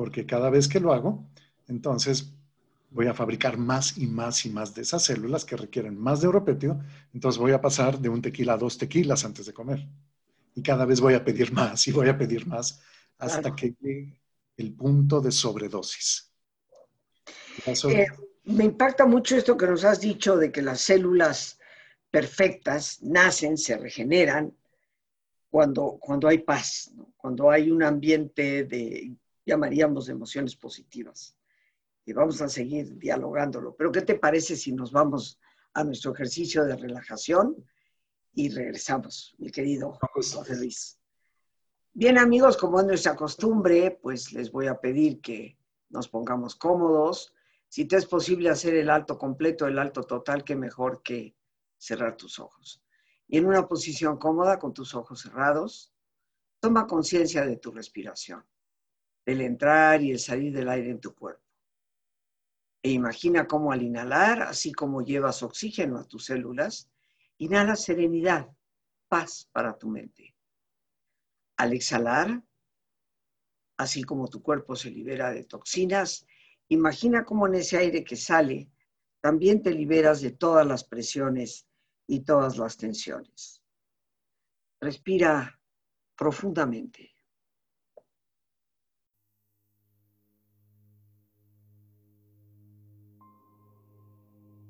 porque 0.00 0.24
cada 0.24 0.48
vez 0.48 0.66
que 0.66 0.80
lo 0.80 0.94
hago, 0.94 1.28
entonces 1.68 2.32
voy 2.88 3.06
a 3.08 3.12
fabricar 3.12 3.58
más 3.58 3.98
y 3.98 4.06
más 4.06 4.46
y 4.46 4.48
más 4.48 4.74
de 4.74 4.80
esas 4.80 5.04
células 5.04 5.44
que 5.44 5.58
requieren 5.58 5.94
más 5.98 6.22
de 6.22 6.24
europetio, 6.24 6.80
entonces 7.12 7.38
voy 7.38 7.52
a 7.52 7.60
pasar 7.60 7.98
de 7.98 8.08
un 8.08 8.22
tequila 8.22 8.54
a 8.54 8.56
dos 8.56 8.78
tequilas 8.78 9.26
antes 9.26 9.44
de 9.44 9.52
comer. 9.52 9.86
Y 10.54 10.62
cada 10.62 10.86
vez 10.86 11.02
voy 11.02 11.12
a 11.12 11.22
pedir 11.22 11.52
más 11.52 11.86
y 11.86 11.92
voy 11.92 12.08
a 12.08 12.16
pedir 12.16 12.46
más 12.46 12.80
hasta 13.18 13.54
que 13.54 13.74
llegue 13.78 14.18
el 14.56 14.72
punto 14.72 15.20
de 15.20 15.32
sobredosis. 15.32 16.32
Eh, 17.66 18.06
me 18.44 18.64
impacta 18.64 19.04
mucho 19.04 19.36
esto 19.36 19.54
que 19.54 19.66
nos 19.66 19.84
has 19.84 20.00
dicho 20.00 20.38
de 20.38 20.50
que 20.50 20.62
las 20.62 20.80
células 20.80 21.58
perfectas 22.10 23.02
nacen, 23.02 23.58
se 23.58 23.76
regeneran 23.76 24.56
cuando, 25.50 25.98
cuando 26.00 26.26
hay 26.26 26.38
paz, 26.38 26.90
cuando 27.18 27.50
hay 27.50 27.70
un 27.70 27.82
ambiente 27.82 28.64
de, 28.64 29.14
llamaríamos, 29.44 30.08
emociones 30.08 30.56
positivas. 30.56 31.36
Y 32.04 32.12
vamos 32.12 32.40
a 32.42 32.48
seguir 32.48 32.96
dialogándolo. 32.96 33.74
Pero 33.76 33.92
¿qué 33.92 34.02
te 34.02 34.14
parece 34.14 34.56
si 34.56 34.72
nos 34.72 34.92
vamos 34.92 35.38
a 35.74 35.84
nuestro 35.84 36.12
ejercicio 36.12 36.64
de 36.64 36.76
relajación 36.76 37.56
y 38.32 38.48
regresamos, 38.48 39.34
mi 39.38 39.50
querido 39.50 39.98
José 40.12 40.56
Luis? 40.56 40.98
Bien 41.92 42.18
amigos, 42.18 42.56
como 42.56 42.80
es 42.80 42.86
nuestra 42.86 43.16
costumbre, 43.16 43.98
pues 44.00 44.32
les 44.32 44.50
voy 44.52 44.68
a 44.68 44.80
pedir 44.80 45.20
que 45.20 45.58
nos 45.88 46.08
pongamos 46.08 46.54
cómodos. 46.54 47.34
Si 47.68 47.84
te 47.84 47.96
es 47.96 48.06
posible 48.06 48.48
hacer 48.48 48.74
el 48.74 48.90
alto 48.90 49.18
completo, 49.18 49.66
el 49.66 49.78
alto 49.78 50.04
total, 50.04 50.44
qué 50.44 50.54
mejor 50.54 51.02
que 51.02 51.36
cerrar 51.76 52.16
tus 52.16 52.38
ojos. 52.38 52.82
Y 53.26 53.38
en 53.38 53.46
una 53.46 53.66
posición 53.66 54.18
cómoda, 54.18 54.58
con 54.58 54.72
tus 54.72 54.94
ojos 54.94 55.20
cerrados, 55.20 55.92
toma 56.60 56.86
conciencia 56.86 57.44
de 57.44 57.56
tu 57.56 57.72
respiración, 57.72 58.44
del 59.30 59.42
entrar 59.42 60.02
y 60.02 60.10
el 60.10 60.18
salir 60.18 60.52
del 60.52 60.68
aire 60.68 60.90
en 60.90 61.00
tu 61.00 61.14
cuerpo. 61.14 61.44
E 62.82 62.90
imagina 62.90 63.46
cómo 63.46 63.70
al 63.70 63.82
inhalar, 63.82 64.42
así 64.42 64.72
como 64.72 65.02
llevas 65.02 65.42
oxígeno 65.42 65.98
a 65.98 66.04
tus 66.04 66.24
células, 66.24 66.90
inhala 67.38 67.76
serenidad, 67.76 68.48
paz 69.08 69.48
para 69.52 69.78
tu 69.78 69.88
mente. 69.88 70.34
Al 71.58 71.74
exhalar, 71.74 72.42
así 73.76 74.02
como 74.02 74.28
tu 74.28 74.42
cuerpo 74.42 74.74
se 74.74 74.90
libera 74.90 75.30
de 75.30 75.44
toxinas, 75.44 76.26
imagina 76.68 77.24
cómo 77.24 77.46
en 77.46 77.54
ese 77.54 77.76
aire 77.76 78.02
que 78.02 78.16
sale, 78.16 78.68
también 79.20 79.62
te 79.62 79.70
liberas 79.70 80.22
de 80.22 80.32
todas 80.32 80.66
las 80.66 80.82
presiones 80.82 81.68
y 82.06 82.20
todas 82.20 82.56
las 82.56 82.76
tensiones. 82.76 83.62
Respira 84.80 85.60
profundamente. 86.16 87.14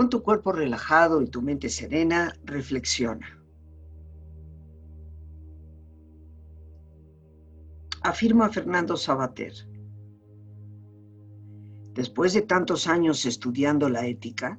Con 0.00 0.08
tu 0.08 0.22
cuerpo 0.22 0.50
relajado 0.50 1.20
y 1.20 1.26
tu 1.26 1.42
mente 1.42 1.68
serena, 1.68 2.34
reflexiona. 2.42 3.38
Afirma 8.00 8.48
Fernando 8.48 8.96
Sabater. 8.96 9.52
Después 11.92 12.32
de 12.32 12.40
tantos 12.40 12.86
años 12.86 13.26
estudiando 13.26 13.90
la 13.90 14.06
ética, 14.06 14.58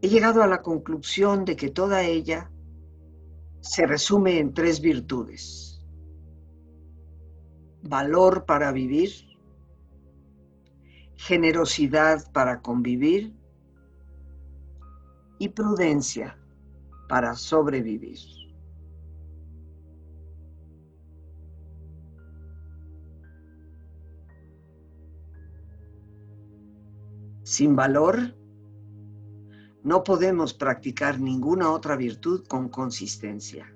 he 0.00 0.08
llegado 0.08 0.42
a 0.42 0.46
la 0.46 0.62
conclusión 0.62 1.44
de 1.44 1.54
que 1.54 1.68
toda 1.68 2.02
ella 2.02 2.50
se 3.60 3.86
resume 3.86 4.38
en 4.38 4.54
tres 4.54 4.80
virtudes. 4.80 5.84
Valor 7.82 8.46
para 8.46 8.72
vivir, 8.72 9.10
generosidad 11.16 12.32
para 12.32 12.62
convivir 12.62 13.35
y 15.38 15.48
prudencia 15.48 16.38
para 17.08 17.34
sobrevivir. 17.34 18.18
Sin 27.42 27.76
valor, 27.76 28.34
no 29.84 30.02
podemos 30.02 30.52
practicar 30.52 31.20
ninguna 31.20 31.70
otra 31.70 31.94
virtud 31.94 32.44
con 32.48 32.68
consistencia. 32.68 33.72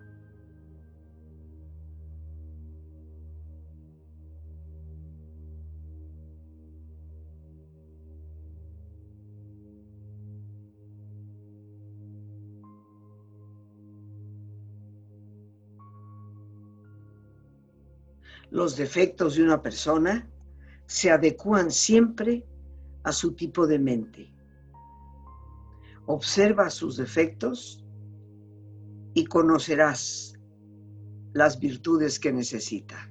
Los 18.50 18.76
defectos 18.76 19.36
de 19.36 19.42
una 19.44 19.62
persona 19.62 20.28
se 20.86 21.10
adecúan 21.10 21.70
siempre 21.70 22.44
a 23.04 23.12
su 23.12 23.32
tipo 23.32 23.66
de 23.66 23.78
mente. 23.78 24.34
Observa 26.06 26.70
sus 26.70 26.96
defectos 26.96 27.84
y 29.14 29.24
conocerás 29.24 30.34
las 31.32 31.60
virtudes 31.60 32.18
que 32.18 32.32
necesita. 32.32 33.10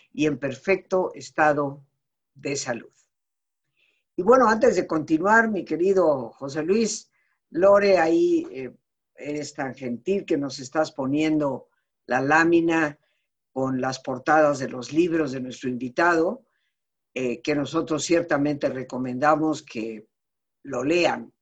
y 0.13 0.25
en 0.25 0.37
perfecto 0.37 1.11
estado 1.13 1.85
de 2.33 2.55
salud. 2.55 2.91
Y 4.15 4.23
bueno, 4.23 4.47
antes 4.47 4.75
de 4.75 4.87
continuar, 4.87 5.49
mi 5.49 5.63
querido 5.63 6.29
José 6.31 6.63
Luis, 6.63 7.09
Lore, 7.51 7.97
ahí 7.97 8.45
eh, 8.51 8.73
eres 9.15 9.53
tan 9.53 9.73
gentil 9.73 10.25
que 10.25 10.37
nos 10.37 10.59
estás 10.59 10.91
poniendo 10.91 11.69
la 12.05 12.21
lámina 12.21 12.99
con 13.51 13.81
las 13.81 13.99
portadas 13.99 14.59
de 14.59 14.69
los 14.69 14.93
libros 14.93 15.31
de 15.31 15.41
nuestro 15.41 15.69
invitado, 15.69 16.45
eh, 17.13 17.41
que 17.41 17.55
nosotros 17.55 18.03
ciertamente 18.03 18.69
recomendamos 18.69 19.63
que 19.63 20.07
lo 20.63 20.83
lean. 20.83 21.33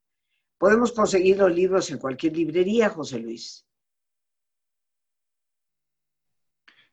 Podemos 0.57 0.91
conseguir 0.91 1.37
los 1.37 1.53
libros 1.53 1.89
en 1.91 1.99
cualquier 1.99 2.35
librería, 2.35 2.89
José 2.89 3.19
Luis. 3.19 3.65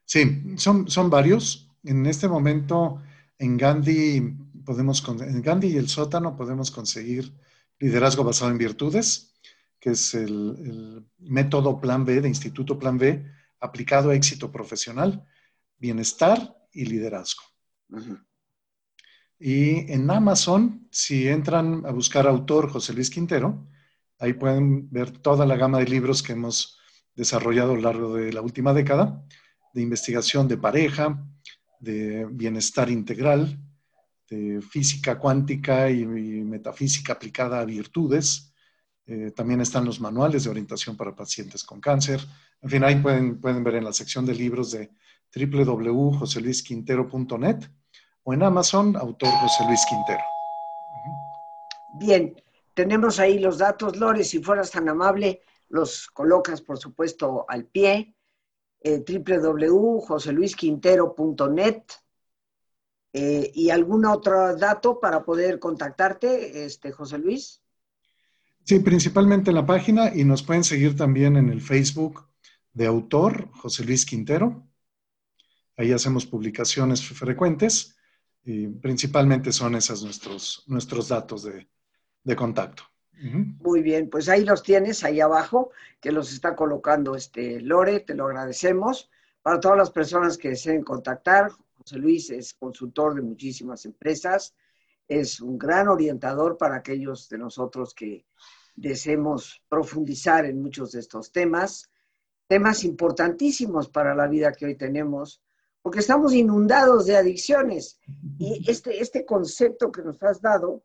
Sí, 0.04 0.56
son, 0.56 0.88
son 0.88 1.10
varios. 1.10 1.65
En 1.86 2.04
este 2.06 2.26
momento, 2.26 3.00
en 3.38 3.56
Gandhi, 3.56 4.20
podemos, 4.64 5.04
en 5.20 5.40
Gandhi 5.40 5.68
y 5.68 5.76
el 5.76 5.88
sótano 5.88 6.36
podemos 6.36 6.72
conseguir 6.72 7.32
liderazgo 7.78 8.24
basado 8.24 8.50
en 8.50 8.58
virtudes, 8.58 9.34
que 9.78 9.90
es 9.90 10.14
el, 10.14 11.06
método 11.18 11.80
Plan 11.80 12.04
B 12.04 12.20
de 12.20 12.28
Instituto 12.28 12.78
Plan 12.78 12.98
B 12.98 13.24
aplicado 13.60 14.10
a 14.10 14.16
éxito 14.16 14.50
profesional, 14.50 15.24
bienestar 15.78 16.56
y 16.72 16.86
liderazgo. 16.86 17.42
Y 19.38 19.92
en 19.92 20.10
Amazon, 20.10 20.88
si 20.90 21.28
entran 21.28 21.84
a 21.86 21.92
buscar 21.92 22.26
autor 22.26 22.68
José 22.68 22.94
Luis 22.94 23.10
Quintero, 23.10 23.68
ahí 24.18 24.32
pueden 24.32 24.90
ver 24.90 25.10
toda 25.10 25.46
la 25.46 25.56
gama 25.56 25.78
de 25.78 25.86
libros 25.86 26.22
que 26.22 26.32
hemos 26.32 26.80
desarrollado 27.14 27.72
a 27.72 27.76
lo 27.76 27.82
largo 27.82 28.14
de 28.14 28.32
la 28.32 28.40
última 28.40 28.72
década, 28.72 29.24
de 29.72 29.82
investigación 29.82 30.48
de 30.48 30.56
pareja, 30.56 31.24
de 31.78 32.26
bienestar 32.26 32.90
integral, 32.90 33.58
de 34.28 34.60
física 34.60 35.18
cuántica 35.18 35.88
y, 35.90 36.04
metafísica 36.04 37.14
aplicada 37.14 37.60
a 37.60 37.64
virtudes. 37.64 38.52
Eh, 39.06 39.32
también 39.34 39.60
están 39.60 39.84
los 39.84 40.00
manuales 40.00 40.44
de 40.44 40.50
orientación 40.50 40.96
para 40.96 41.14
pacientes 41.14 41.64
con 41.64 41.80
cáncer. 41.80 42.20
En 42.60 42.70
fin, 42.70 42.82
ahí 42.84 42.96
pueden, 42.96 43.40
pueden 43.40 43.62
ver 43.62 43.76
en 43.76 43.84
la 43.84 43.92
sección 43.92 44.26
de 44.26 44.34
libros 44.34 44.72
de 44.72 44.90
www.joseluisquintero.net 45.34 47.70
o 48.24 48.34
en 48.34 48.42
Amazon, 48.42 48.96
autor 48.96 49.30
José 49.40 49.64
Luis 49.66 49.84
Quintero. 49.88 50.24
Bien, 51.98 52.34
tenemos 52.74 53.20
ahí 53.20 53.38
los 53.38 53.58
datos, 53.58 53.96
Lore, 53.96 54.24
si 54.24 54.42
fueras 54.42 54.70
tan 54.70 54.88
amable, 54.88 55.42
los 55.68 56.08
colocas, 56.08 56.60
por 56.60 56.78
supuesto, 56.78 57.44
al 57.48 57.66
pie 57.66 58.16
eh, 58.80 59.04
www.joseluisquintero.net 59.06 61.82
Eh, 63.18 63.50
¿Y 63.54 63.70
algún 63.70 64.04
otro 64.04 64.54
dato 64.56 65.00
para 65.00 65.24
poder 65.24 65.58
contactarte, 65.58 66.66
este, 66.66 66.92
José 66.92 67.16
Luis? 67.16 67.62
Sí, 68.62 68.80
principalmente 68.80 69.50
en 69.50 69.56
la 69.56 69.64
página 69.64 70.14
y 70.14 70.24
nos 70.24 70.42
pueden 70.42 70.64
seguir 70.64 70.94
también 70.96 71.36
en 71.36 71.48
el 71.48 71.62
Facebook 71.62 72.28
de 72.74 72.84
autor, 72.84 73.48
José 73.52 73.84
Luis 73.84 74.04
Quintero. 74.04 74.68
Ahí 75.78 75.92
hacemos 75.92 76.26
publicaciones 76.26 77.02
frecuentes 77.02 77.96
y 78.44 78.66
principalmente 78.66 79.50
son 79.50 79.76
esos 79.76 80.02
nuestros, 80.02 80.64
nuestros 80.66 81.08
datos 81.08 81.44
de, 81.44 81.70
de 82.22 82.36
contacto. 82.36 82.82
Muy 83.18 83.82
bien, 83.82 84.10
pues 84.10 84.28
ahí 84.28 84.44
los 84.44 84.62
tienes, 84.62 85.02
ahí 85.02 85.20
abajo, 85.20 85.70
que 86.00 86.12
los 86.12 86.32
está 86.32 86.54
colocando 86.54 87.14
este 87.14 87.60
Lore, 87.60 88.00
te 88.00 88.14
lo 88.14 88.26
agradecemos. 88.26 89.10
Para 89.42 89.58
todas 89.60 89.78
las 89.78 89.90
personas 89.90 90.36
que 90.36 90.50
deseen 90.50 90.82
contactar, 90.82 91.50
José 91.78 91.98
Luis 91.98 92.30
es 92.30 92.52
consultor 92.54 93.14
de 93.14 93.22
muchísimas 93.22 93.84
empresas, 93.86 94.54
es 95.08 95.40
un 95.40 95.56
gran 95.56 95.88
orientador 95.88 96.58
para 96.58 96.76
aquellos 96.76 97.28
de 97.28 97.38
nosotros 97.38 97.94
que 97.94 98.26
deseemos 98.74 99.62
profundizar 99.68 100.44
en 100.44 100.60
muchos 100.60 100.92
de 100.92 101.00
estos 101.00 101.32
temas, 101.32 101.90
temas 102.46 102.84
importantísimos 102.84 103.88
para 103.88 104.14
la 104.14 104.26
vida 104.26 104.52
que 104.52 104.66
hoy 104.66 104.76
tenemos, 104.76 105.42
porque 105.80 106.00
estamos 106.00 106.34
inundados 106.34 107.06
de 107.06 107.16
adicciones. 107.16 107.98
Y 108.38 108.64
este, 108.70 109.00
este 109.00 109.24
concepto 109.24 109.90
que 109.90 110.02
nos 110.02 110.22
has 110.22 110.40
dado, 110.40 110.82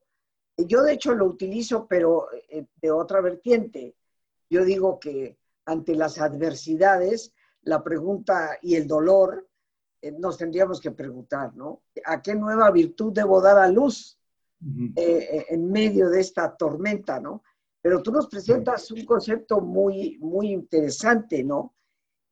yo 0.58 0.84
de 0.84 0.94
hecho 0.94 1.14
lo 1.14 1.26
utilizo, 1.26 1.88
pero 1.88 2.28
eh, 2.50 2.66
de 2.82 2.92
otra 2.92 3.22
vertiente. 3.22 3.96
Yo 4.50 4.64
digo 4.66 5.00
que 5.00 5.38
ante 5.66 5.96
las 5.96 6.20
adversidades, 6.20 7.34
la 7.64 7.84
pregunta 7.84 8.58
y 8.62 8.76
el 8.76 8.88
dolor, 8.88 9.48
eh, 10.02 10.12
nos 10.12 10.38
tendríamos 10.38 10.82
que 10.82 10.92
preguntar, 10.92 11.56
¿no? 11.56 11.84
¿A 12.06 12.22
qué 12.22 12.36
nueva 12.36 12.72
virtud 12.72 13.14
debo 13.14 13.42
dar 13.42 13.58
a 13.58 13.70
luz 13.70 14.18
eh, 14.96 15.46
en 15.50 15.72
medio 15.72 16.10
de 16.10 16.20
esta 16.20 16.56
tormenta, 16.56 17.20
¿no? 17.20 17.44
Pero 17.82 18.04
tú 18.04 18.12
nos 18.12 18.28
presentas 18.28 18.92
un 18.92 19.06
concepto 19.06 19.60
muy, 19.60 20.20
muy 20.20 20.52
interesante, 20.52 21.44
¿no? 21.44 21.74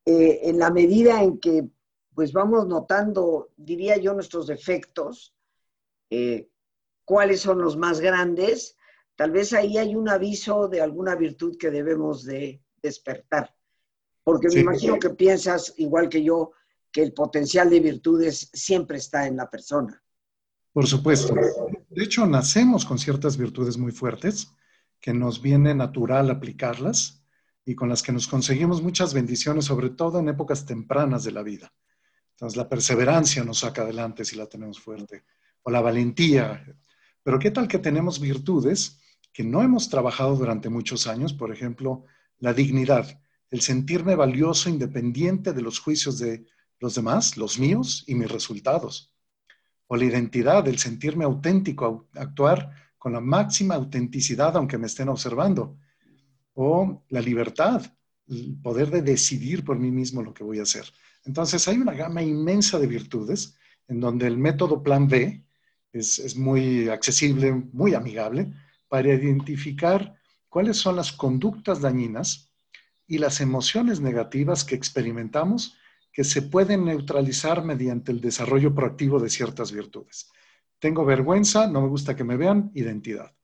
en 0.06 0.58
la 0.58 0.72
medida 0.72 1.22
en 1.22 1.38
que, 1.38 1.70
pues 2.16 2.34
vamos 2.34 2.66
notando, 2.66 3.50
diría 3.56 3.96
yo, 3.98 4.16
nuestros 4.16 4.48
defectos, 4.48 5.36
cuáles 7.10 7.42
son 7.42 7.60
los 7.60 7.76
más 7.76 8.02
grandes, 8.02 8.78
tal 9.16 9.32
vez 9.32 9.52
ahí 9.54 9.80
hay 9.80 9.96
un 9.96 10.10
aviso 10.10 10.68
de 10.68 10.80
alguna 10.80 11.16
virtud 11.16 11.58
que 11.58 11.72
debemos 11.72 12.24
de 12.24 12.62
despertar. 12.84 13.52
Porque 14.24 14.48
me 14.50 14.60
imagino 14.60 15.00
que 15.00 15.10
piensas, 15.10 15.74
igual 15.78 16.08
que 16.08 16.22
yo, 16.22 16.52
que 16.92 17.02
el 17.02 17.14
potencial 17.14 17.68
de 17.68 17.80
virtudes 17.80 18.52
siempre 18.54 19.00
está 19.00 19.26
en 19.26 19.38
la 19.38 19.50
persona. 19.50 20.00
Por 20.72 20.86
supuesto. 20.86 21.34
De 21.90 22.04
hecho, 22.04 22.28
nacemos 22.28 22.86
con 22.86 23.00
ciertas 23.00 23.38
virtudes 23.38 23.76
muy 23.76 23.92
fuertes 23.92 24.54
que 25.00 25.12
nos 25.12 25.42
viene 25.42 25.74
natural 25.74 26.30
aplicarlas 26.30 27.24
y 27.66 27.74
con 27.74 27.90
las 27.90 28.04
que 28.04 28.12
nos 28.12 28.28
conseguimos 28.28 28.84
muchas 28.84 29.16
bendiciones, 29.16 29.66
sobre 29.66 29.90
todo 29.90 30.20
en 30.20 30.30
épocas 30.30 30.64
tempranas 30.64 31.24
de 31.24 31.32
la 31.32 31.42
vida. 31.42 31.74
Entonces, 32.34 32.56
la 32.56 32.70
perseverancia 32.70 33.44
nos 33.44 33.62
saca 33.62 33.82
adelante 33.82 34.24
si 34.26 34.36
la 34.36 34.46
tenemos 34.46 34.80
fuerte, 34.80 35.24
o 35.64 35.72
la 35.72 35.82
valentía, 35.82 36.64
pero 37.30 37.38
¿qué 37.38 37.52
tal 37.52 37.68
que 37.68 37.78
tenemos 37.78 38.20
virtudes 38.20 39.00
que 39.32 39.44
no 39.44 39.62
hemos 39.62 39.88
trabajado 39.88 40.36
durante 40.36 40.68
muchos 40.68 41.06
años? 41.06 41.32
Por 41.32 41.52
ejemplo, 41.52 42.06
la 42.40 42.56
dignidad, 42.56 43.22
el 43.52 43.62
sentirme 43.62 44.16
valioso 44.16 44.68
independiente 44.68 45.54
de 45.54 45.62
los 45.62 45.78
juicios 45.78 46.18
de 46.18 46.48
los 46.80 46.96
demás, 46.96 47.38
los 47.38 47.60
míos 47.60 48.04
y 48.08 48.16
mis 48.16 48.32
resultados. 48.32 49.14
O 49.86 49.96
la 49.96 50.06
identidad, 50.06 50.68
el 50.68 50.80
sentirme 50.80 51.24
auténtico, 51.24 52.10
actuar 52.16 52.72
con 52.98 53.14
la 53.14 53.22
máxima 53.22 53.76
autenticidad 53.76 54.58
aunque 54.58 54.80
me 54.80 54.88
estén 54.88 55.10
observando. 55.10 55.78
O 56.56 57.04
la 57.10 57.22
libertad, 57.22 57.86
el 58.28 58.58
poder 58.60 58.90
de 58.90 59.04
decidir 59.04 59.64
por 59.64 59.78
mí 59.78 59.92
mismo 59.92 60.24
lo 60.24 60.34
que 60.34 60.44
voy 60.44 60.58
a 60.58 60.64
hacer. 60.64 60.92
Entonces 61.26 61.68
hay 61.68 61.78
una 61.78 61.94
gama 61.94 62.24
inmensa 62.24 62.80
de 62.80 62.88
virtudes 62.88 63.56
en 63.88 64.00
donde 64.00 64.26
el 64.26 64.40
método 64.40 64.82
plan 64.82 65.08
B 65.08 65.46
es, 65.94 66.36
muy 66.36 66.90
accesible, 66.90 67.52
muy 67.52 67.94
amigable, 67.94 68.54
para 68.88 69.14
identificar 69.14 70.16
cuáles 70.48 70.78
son 70.78 70.96
las 70.96 71.12
conductas 71.12 71.82
dañinas 71.82 72.52
y 73.08 73.18
las 73.18 73.42
emociones 73.42 74.00
negativas 74.00 74.64
que 74.64 74.76
experimentamos 74.76 75.76
que 76.12 76.24
se 76.24 76.42
pueden 76.42 76.86
neutralizar 76.86 77.64
mediante 77.64 78.12
el 78.12 78.20
desarrollo 78.20 78.74
proactivo 78.74 79.20
de 79.20 79.30
ciertas 79.30 79.72
virtudes. 79.72 80.30
Tengo 80.80 81.06
vergüenza, 81.06 81.68
no 81.68 81.82
me 81.82 81.88
gusta 81.88 82.16
que 82.16 82.24
me 82.24 82.38
vean, 82.38 82.72
identidad. 82.74 83.36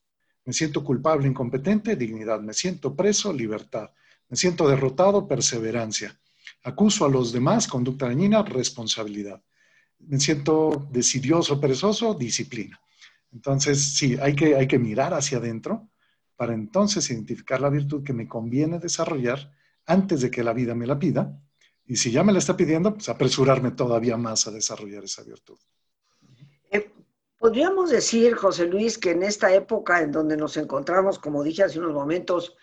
Me 0.46 0.54
siento 0.54 0.84
culpable, 0.84 1.28
incompetente, 1.28 1.96
dignidad. 1.96 2.40
Me 2.42 2.54
siento 2.54 2.96
preso, 2.96 3.34
libertad. 3.34 3.92
Me 4.30 4.38
siento 4.38 4.68
derrotado, 4.68 5.28
perseverancia. 5.28 6.20
Acuso 6.64 7.06
a 7.06 7.10
los 7.10 7.32
demás, 7.32 7.68
conducta 7.68 8.08
dañina, 8.08 8.42
responsabilidad 8.44 9.42
me 10.00 10.20
siento 10.20 10.88
decidioso, 10.92 11.60
perezoso, 11.60 12.14
disciplina. 12.14 12.80
Entonces, 13.32 13.98
sí, 13.98 14.18
hay 14.22 14.36
que, 14.36 14.56
hay 14.56 14.68
que 14.68 14.80
mirar 14.80 15.14
hacia 15.14 15.40
adentro 15.40 15.90
para 16.36 16.54
entonces 16.54 17.10
identificar 17.10 17.60
la 17.62 17.70
virtud 17.70 18.04
que 18.04 18.14
me 18.14 18.28
conviene 18.28 18.80
desarrollar 18.80 19.52
antes 19.86 20.22
de 20.22 20.32
que 20.32 20.44
la 20.44 20.54
vida 20.54 20.76
me 20.76 20.88
la 20.88 20.98
pida. 20.98 21.38
Y 21.86 21.98
si 21.98 22.12
ya 22.12 22.24
me 22.24 22.34
la 22.34 22.40
está 22.40 22.58
pidiendo, 22.58 22.94
pues 22.94 23.10
apresurarme 23.10 23.72
todavía 23.72 24.18
más 24.18 24.48
a 24.48 24.52
desarrollar 24.52 25.04
esa 25.04 25.24
virtud. 25.24 25.58
Eh, 26.72 26.92
podríamos 27.38 27.92
decir, 27.92 28.36
José 28.36 28.66
Luis, 28.66 28.98
que 28.98 29.12
en 29.12 29.24
esta 29.24 29.54
época 29.54 30.02
en 30.02 30.12
donde 30.12 30.36
nos 30.36 30.58
encontramos, 30.58 31.20
como 31.20 31.44
dije 31.44 31.64
hace 31.64 31.80
unos 31.80 31.94
momentos, 31.94 32.56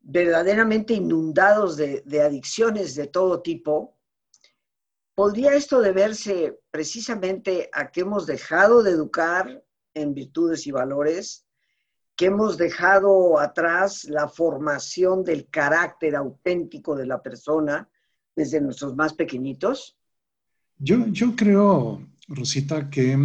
verdaderamente 0.00 0.94
inundados 0.94 1.76
de, 1.76 2.02
de 2.04 2.22
adicciones 2.22 2.94
de 2.94 3.06
todo 3.06 3.40
tipo, 3.40 3.95
¿Podría 5.16 5.54
esto 5.54 5.80
deberse 5.80 6.58
precisamente 6.70 7.70
a 7.72 7.90
que 7.90 8.02
hemos 8.02 8.26
dejado 8.26 8.82
de 8.82 8.90
educar 8.90 9.64
en 9.94 10.12
virtudes 10.12 10.66
y 10.66 10.72
valores, 10.72 11.46
que 12.14 12.26
hemos 12.26 12.58
dejado 12.58 13.40
atrás 13.40 14.04
la 14.04 14.28
formación 14.28 15.24
del 15.24 15.48
carácter 15.48 16.16
auténtico 16.16 16.94
de 16.94 17.06
la 17.06 17.22
persona 17.22 17.88
desde 18.36 18.60
nuestros 18.60 18.94
más 18.94 19.14
pequeñitos? 19.14 19.96
Yo, 20.76 21.06
yo 21.06 21.34
creo, 21.34 22.06
Rosita, 22.28 22.90
que 22.90 23.16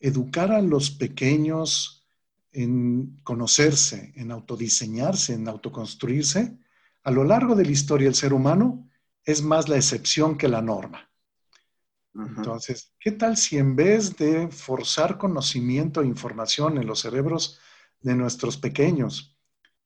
educar 0.00 0.50
a 0.50 0.60
los 0.60 0.90
pequeños 0.90 2.04
en 2.50 3.20
conocerse, 3.22 4.12
en 4.16 4.32
autodiseñarse, 4.32 5.34
en 5.34 5.46
autoconstruirse, 5.46 6.58
a 7.04 7.12
lo 7.12 7.22
largo 7.22 7.54
de 7.54 7.64
la 7.64 7.70
historia 7.70 8.08
del 8.08 8.16
ser 8.16 8.32
humano, 8.32 8.85
es 9.26 9.42
más 9.42 9.68
la 9.68 9.76
excepción 9.76 10.38
que 10.38 10.48
la 10.48 10.62
norma. 10.62 11.10
Entonces, 12.14 12.94
¿qué 12.98 13.12
tal 13.12 13.36
si 13.36 13.58
en 13.58 13.76
vez 13.76 14.16
de 14.16 14.48
forzar 14.48 15.18
conocimiento 15.18 16.00
e 16.00 16.06
información 16.06 16.78
en 16.78 16.86
los 16.86 17.00
cerebros 17.00 17.58
de 18.00 18.14
nuestros 18.14 18.56
pequeños, 18.56 19.36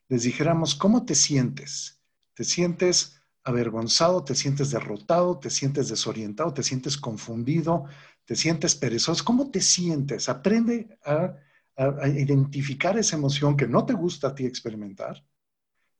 les 0.08 0.22
dijéramos, 0.22 0.74
¿cómo 0.74 1.04
te 1.04 1.14
sientes? 1.14 2.00
¿Te 2.34 2.44
sientes 2.44 3.20
avergonzado? 3.42 4.22
¿Te 4.22 4.34
sientes 4.34 4.70
derrotado? 4.70 5.38
¿Te 5.38 5.50
sientes 5.50 5.88
desorientado? 5.88 6.52
¿Te 6.52 6.62
sientes 6.62 6.96
confundido? 6.96 7.86
¿Te 8.24 8.36
sientes 8.36 8.74
perezoso? 8.74 9.24
¿Cómo 9.24 9.50
te 9.50 9.60
sientes? 9.60 10.28
Aprende 10.28 10.98
a, 11.04 11.34
a 11.76 12.08
identificar 12.08 12.98
esa 12.98 13.16
emoción 13.16 13.56
que 13.56 13.66
no 13.66 13.86
te 13.86 13.94
gusta 13.94 14.28
a 14.28 14.34
ti 14.34 14.44
experimentar. 14.44 15.24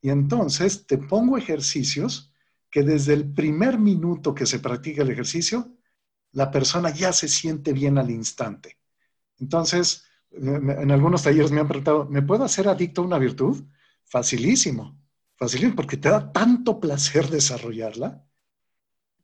Y 0.03 0.11
entonces 0.11 0.87
te 0.87 0.99
pongo 0.99 1.37
ejercicios 1.37 2.30
que 2.71 2.83
desde 2.83 3.14
el 3.14 3.33
primer 3.33 3.79
minuto 3.79 4.35
que 4.35 4.47
se 4.47 4.61
practica 4.61 5.03
el 5.03 5.11
ejercicio, 5.11 5.77
la 6.33 6.51
persona 6.51 6.91
ya 6.91 7.12
se 7.12 7.29
siente 7.29 7.73
bien 7.73 7.99
al 7.99 8.11
instante. 8.11 8.79
Entonces, 9.39 10.05
en 10.33 10.91
algunos 10.91 11.23
talleres 11.23 11.51
me 11.51 11.61
han 11.61 11.68
preguntado, 11.68 12.07
¿me 12.07 12.23
puedo 12.23 12.45
hacer 12.45 12.68
adicto 12.68 13.03
a 13.03 13.07
una 13.07 13.18
virtud? 13.18 13.64
Facilísimo, 14.05 14.97
facilísimo, 15.35 15.75
porque 15.75 15.97
te 15.97 16.09
da 16.09 16.33
tanto 16.33 16.79
placer 16.79 17.29
desarrollarla 17.29 18.25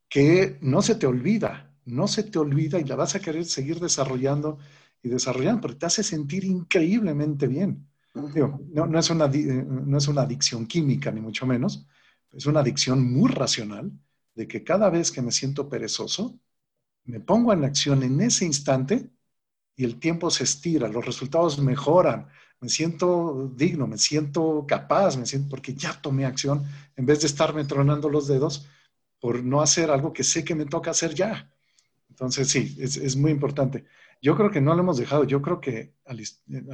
que 0.09 0.59
no 0.63 0.83
se 0.83 0.97
te 0.97 1.07
olvida, 1.07 1.75
no 1.85 2.09
se 2.09 2.25
te 2.25 2.39
olvida 2.39 2.81
y 2.81 2.85
la 2.85 2.97
vas 2.97 3.15
a 3.15 3.21
querer 3.21 3.45
seguir 3.45 3.79
desarrollando 3.79 4.59
y 5.03 5.09
desarrollando, 5.09 5.61
porque 5.61 5.79
te 5.79 5.87
hace 5.87 6.03
sentir 6.03 6.45
increíblemente 6.45 7.47
bien. 7.47 7.89
no, 8.15 8.99
es 8.99 9.11
una, 9.11 9.29
no 9.29 9.99
es 9.99 10.09
una 10.09 10.23
adicción 10.23 10.67
química, 10.67 11.11
ni 11.13 11.21
mucho 11.21 11.47
menos, 11.47 11.87
es 12.33 12.47
una 12.47 12.61
adicción 12.61 13.03
muy 13.03 13.31
racional 13.31 13.91
de 14.35 14.47
que 14.47 14.63
cada 14.63 14.91
vez 14.91 15.11
que 15.11 15.23
me 15.23 15.33
siento 15.33 15.69
perezoso, 15.69 16.39
me 17.05 17.21
pongo 17.21 17.53
en 17.53 17.65
acción 17.65 18.03
en 18.03 18.21
ese 18.21 18.45
instante 18.45 19.11
y 19.77 19.85
el 19.85 19.99
tiempo 19.99 20.31
se 20.31 20.45
estira, 20.45 20.89
los 20.89 21.05
resultados 21.05 21.59
mejoran, 21.59 22.29
me 22.61 22.69
siento 22.69 23.53
digno, 23.55 23.87
me 23.87 23.99
siento 23.99 24.65
capaz, 24.67 25.17
me 25.17 25.27
siento 25.27 25.51
porque 25.51 25.75
ya 25.75 26.01
tomé 26.01 26.25
acción 26.25 26.65
en 26.97 27.07
vez 27.07 27.21
de 27.21 27.27
estarme 27.27 27.65
tronando 27.65 28.09
los 28.09 28.27
dedos 28.27 28.67
por 29.21 29.43
no 29.43 29.61
hacer 29.61 29.91
algo 29.91 30.13
que 30.13 30.25
sé 30.25 30.45
que 30.45 30.55
me 30.55 30.67
toca 30.67 30.91
hacer 30.91 31.15
ya. 31.15 31.51
Entonces, 32.09 32.49
sí, 32.49 32.77
es, 32.79 33.17
muy 33.17 33.31
importante. 33.31 33.85
yo 34.23 34.37
creo 34.37 34.51
que 34.51 34.61
no 34.61 34.75
lo 34.75 34.81
hemos 34.81 34.97
dejado, 34.97 35.25
yo 35.25 35.43
creo 35.43 35.61
que 35.61 35.95
a, 36.07 36.15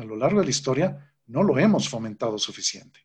lo 0.05 0.17
largo 0.17 0.39
de 0.39 0.45
la 0.45 0.51
historia 0.51 1.13
no 1.27 1.43
lo 1.43 1.59
hemos 1.59 1.89
fomentado 1.89 2.39
suficiente. 2.39 3.01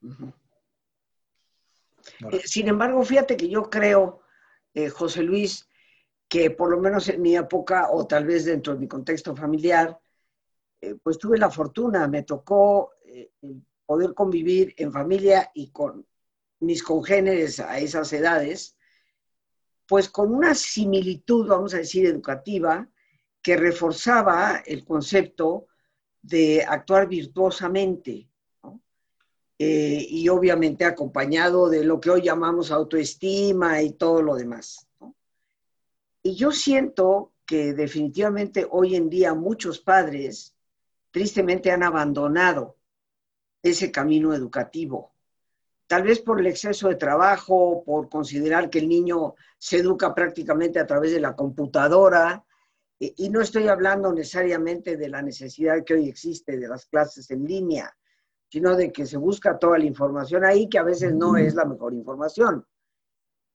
Eh, 2.31 2.41
sin 2.45 2.67
embargo, 2.67 3.03
fíjate 3.03 3.37
que 3.37 3.49
yo 3.49 3.69
creo, 3.69 4.21
eh, 4.73 4.89
José 4.89 5.23
Luis, 5.23 5.67
que 6.27 6.51
por 6.51 6.69
lo 6.69 6.79
menos 6.79 7.07
en 7.09 7.21
mi 7.21 7.35
época 7.35 7.89
o 7.91 8.05
tal 8.05 8.25
vez 8.25 8.45
dentro 8.45 8.73
de 8.73 8.79
mi 8.79 8.87
contexto 8.87 9.35
familiar, 9.35 9.99
eh, 10.81 10.95
pues 11.01 11.17
tuve 11.17 11.37
la 11.37 11.49
fortuna, 11.49 12.07
me 12.07 12.23
tocó 12.23 12.91
poder 13.85 14.13
convivir 14.13 14.73
en 14.77 14.91
familia 14.91 15.49
y 15.53 15.71
con 15.71 16.05
mis 16.59 16.83
congéneres 16.83 17.59
a 17.61 17.79
esas 17.79 18.11
edades, 18.11 18.75
pues 19.87 20.09
con 20.09 20.35
una 20.35 20.53
similitud, 20.53 21.47
vamos 21.47 21.73
a 21.73 21.77
decir, 21.77 22.05
educativa, 22.05 22.89
que 23.41 23.55
reforzaba 23.55 24.61
el 24.65 24.83
concepto 24.83 25.67
de 26.21 26.65
actuar 26.67 27.07
virtuosamente, 27.07 28.29
eh, 29.59 30.05
y 30.07 30.29
obviamente 30.29 30.85
acompañado 30.85 31.69
de 31.69 31.83
lo 31.83 31.99
que 31.99 32.11
hoy 32.11 32.21
llamamos 32.21 32.71
autoestima 32.71 33.81
y 33.81 33.93
todo 33.93 34.21
lo 34.21 34.35
demás. 34.35 34.87
Y 36.21 36.35
yo 36.35 36.51
siento 36.51 37.31
que 37.45 37.73
definitivamente 37.73 38.67
hoy 38.69 38.95
en 38.95 39.09
día 39.09 39.33
muchos 39.33 39.79
padres 39.79 40.53
tristemente 41.11 41.71
han 41.71 41.81
abandonado 41.81 42.77
ese 43.63 43.91
camino 43.91 44.33
educativo. 44.33 45.13
Tal 45.87 46.03
vez 46.03 46.19
por 46.19 46.39
el 46.39 46.47
exceso 46.47 46.89
de 46.89 46.95
trabajo, 46.95 47.83
por 47.85 48.09
considerar 48.09 48.69
que 48.69 48.79
el 48.79 48.89
niño 48.89 49.35
se 49.57 49.77
educa 49.77 50.13
prácticamente 50.13 50.79
a 50.79 50.85
través 50.85 51.13
de 51.13 51.21
la 51.21 51.35
computadora. 51.35 52.45
Y 52.99 53.29
no 53.29 53.41
estoy 53.41 53.69
hablando 53.69 54.11
necesariamente 54.11 54.97
de 54.97 55.07
la 55.07 55.21
necesidad 55.21 55.83
que 55.85 55.93
hoy 55.93 56.09
existe 56.09 56.57
de 56.57 56.67
las 56.67 56.85
clases 56.87 57.31
en 57.31 57.45
línea, 57.45 57.95
sino 58.49 58.75
de 58.75 58.91
que 58.91 59.05
se 59.05 59.17
busca 59.17 59.59
toda 59.59 59.77
la 59.77 59.85
información 59.85 60.45
ahí, 60.45 60.69
que 60.69 60.77
a 60.77 60.83
veces 60.83 61.13
no 61.13 61.37
es 61.37 61.55
la 61.55 61.65
mejor 61.65 61.93
información. 61.93 62.65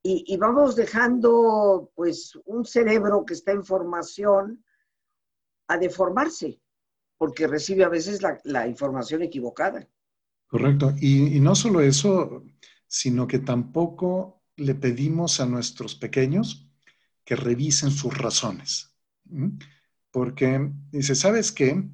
Y, 0.05 0.37
vamos 0.37 0.75
dejando, 0.75 1.93
pues, 1.95 2.37
un 2.47 2.65
cerebro 2.65 3.25
que 3.25 3.35
está 3.35 3.53
en 3.53 3.65
formación 3.65 4.65
a 5.69 5.79
deformarse, 5.79 6.61
porque 7.17 7.47
recibe 7.47 7.85
a 7.85 7.89
veces 7.89 8.21
la, 8.43 8.67
información 8.67 9.23
equivocada. 9.23 9.89
Correcto. 10.49 10.93
Y, 10.99 11.37
y, 11.37 11.41
no 11.41 11.55
solo 11.55 11.81
eso, 11.81 12.43
sino 12.89 13.29
que 13.29 13.39
tampoco 13.39 14.43
le 14.57 14.75
pedimos 14.75 15.39
a 15.39 15.47
nuestros 15.47 15.95
pequeños 15.95 16.69
que 17.25 17.37
revisen 17.37 17.93
sus 17.93 18.19
razones. 18.19 18.93
Porque 20.11 20.73
dice, 20.91 21.15
¿sabes 21.15 21.53
qué? 21.53 21.89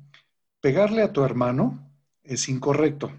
Pegarle 0.61 1.03
a 1.03 1.13
tu 1.13 1.23
hermano 1.25 1.88
es 2.29 2.49
incorrecto. 2.49 3.11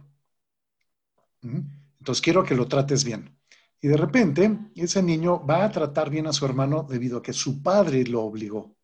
Entonces 1.42 2.22
quiero 2.22 2.44
que 2.44 2.56
lo 2.56 2.68
trates 2.68 3.04
bien. 3.04 3.36
Y 3.82 3.88
de 3.88 3.98
repente 3.98 4.58
ese 4.76 5.02
niño 5.02 5.46
va 5.46 5.66
a 5.66 5.72
tratar 5.72 6.10
bien 6.10 6.28
a 6.28 6.34
su 6.34 6.46
hermano 6.46 6.84
debido 6.84 7.18
a 7.18 7.22
que 7.22 7.34
su 7.34 7.62
padre 7.62 8.04
lo 8.06 8.24
obligó. 8.24 8.76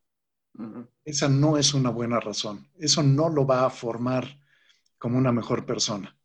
Esa 1.03 1.30
no 1.30 1.57
es 1.57 1.73
una 1.73 1.89
buena 1.89 2.19
razón. 2.19 2.67
Eso 2.78 3.03
no 3.03 3.30
lo 3.30 3.45
va 3.45 3.65
a 3.65 3.69
formar 3.69 4.39
como 4.97 5.17
una 5.17 5.32
mejor 5.32 5.65
persona. 5.65 6.17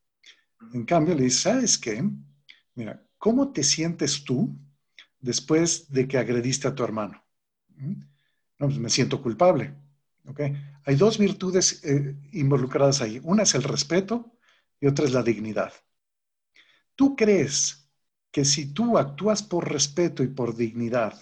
En 0.72 0.84
cambio, 0.84 1.14
le 1.14 1.24
dice, 1.24 1.50
¿sabes 1.50 1.78
qué? 1.78 2.02
Mira, 2.74 3.04
¿cómo 3.18 3.52
te 3.52 3.64
sientes 3.64 4.24
tú 4.24 4.56
después 5.18 5.90
de 5.90 6.06
que 6.06 6.18
agrediste 6.18 6.68
a 6.68 6.74
tu 6.74 6.84
hermano? 6.84 7.22
No, 7.76 8.66
pues 8.66 8.78
me 8.78 8.90
siento 8.90 9.20
culpable. 9.20 9.74
Hay 10.84 10.96
dos 10.96 11.18
virtudes 11.18 11.84
eh, 11.84 12.16
involucradas 12.32 13.00
ahí. 13.00 13.20
Una 13.22 13.42
es 13.42 13.54
el 13.54 13.62
respeto 13.62 14.32
y 14.80 14.86
otra 14.86 15.04
es 15.04 15.12
la 15.12 15.22
dignidad. 15.22 15.72
¿Tú 16.94 17.16
crees 17.16 17.90
que 18.30 18.44
si 18.44 18.72
tú 18.72 18.98
actúas 18.98 19.42
por 19.42 19.70
respeto 19.70 20.22
y 20.22 20.28
por 20.28 20.56
dignidad, 20.56 21.18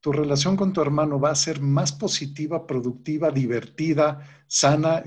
tu 0.00 0.12
relación 0.12 0.56
con 0.56 0.72
tu 0.72 0.80
hermano 0.80 1.20
va 1.20 1.30
a 1.30 1.34
ser 1.34 1.60
más 1.60 1.92
positiva, 1.92 2.66
productiva, 2.66 3.30
divertida, 3.30 4.44
sana? 4.46 5.02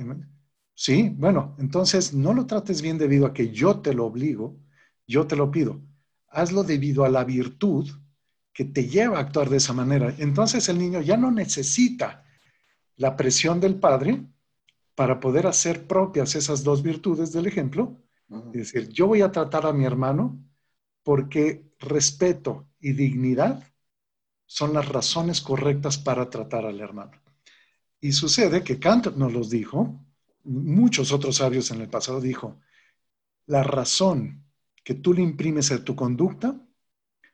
Sí, 0.73 1.13
bueno, 1.17 1.55
entonces 1.59 2.13
no 2.13 2.33
lo 2.33 2.45
trates 2.45 2.81
bien 2.81 2.97
debido 2.97 3.25
a 3.25 3.33
que 3.33 3.51
yo 3.51 3.79
te 3.79 3.93
lo 3.93 4.05
obligo, 4.05 4.59
yo 5.07 5.27
te 5.27 5.35
lo 5.35 5.51
pido. 5.51 5.81
Hazlo 6.27 6.63
debido 6.63 7.03
a 7.03 7.09
la 7.09 7.23
virtud 7.23 7.89
que 8.53 8.65
te 8.65 8.87
lleva 8.87 9.17
a 9.17 9.21
actuar 9.21 9.49
de 9.49 9.57
esa 9.57 9.73
manera. 9.73 10.13
Entonces 10.17 10.67
el 10.69 10.77
niño 10.77 11.01
ya 11.01 11.17
no 11.17 11.31
necesita 11.31 12.23
la 13.01 13.17
presión 13.17 13.59
del 13.59 13.79
padre 13.79 14.23
para 14.93 15.19
poder 15.19 15.47
hacer 15.47 15.87
propias 15.87 16.35
esas 16.35 16.63
dos 16.63 16.83
virtudes 16.83 17.31
del 17.31 17.47
ejemplo. 17.47 17.97
Es 18.53 18.71
decir, 18.71 18.89
yo 18.89 19.07
voy 19.07 19.23
a 19.23 19.31
tratar 19.31 19.65
a 19.65 19.73
mi 19.73 19.85
hermano 19.85 20.39
porque 21.01 21.65
respeto 21.79 22.67
y 22.79 22.93
dignidad 22.93 23.63
son 24.45 24.73
las 24.75 24.87
razones 24.87 25.41
correctas 25.41 25.97
para 25.97 26.29
tratar 26.29 26.63
al 26.63 26.79
hermano. 26.79 27.13
Y 27.99 28.11
sucede 28.11 28.63
que 28.63 28.77
Kant 28.77 29.07
nos 29.15 29.33
los 29.33 29.49
dijo, 29.49 29.99
muchos 30.43 31.11
otros 31.11 31.37
sabios 31.37 31.71
en 31.71 31.81
el 31.81 31.89
pasado 31.89 32.21
dijo, 32.21 32.59
la 33.47 33.63
razón 33.63 34.43
que 34.83 34.93
tú 34.93 35.15
le 35.15 35.23
imprimes 35.23 35.71
a 35.71 35.83
tu 35.83 35.95
conducta 35.95 36.55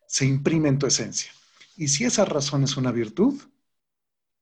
se 0.08 0.26
imprime 0.26 0.70
en 0.70 0.80
tu 0.80 0.88
esencia. 0.88 1.34
Y 1.76 1.90
si 1.90 2.06
esa 2.06 2.24
razón 2.24 2.64
es 2.64 2.78
una 2.78 2.94
virtud, 2.94 3.38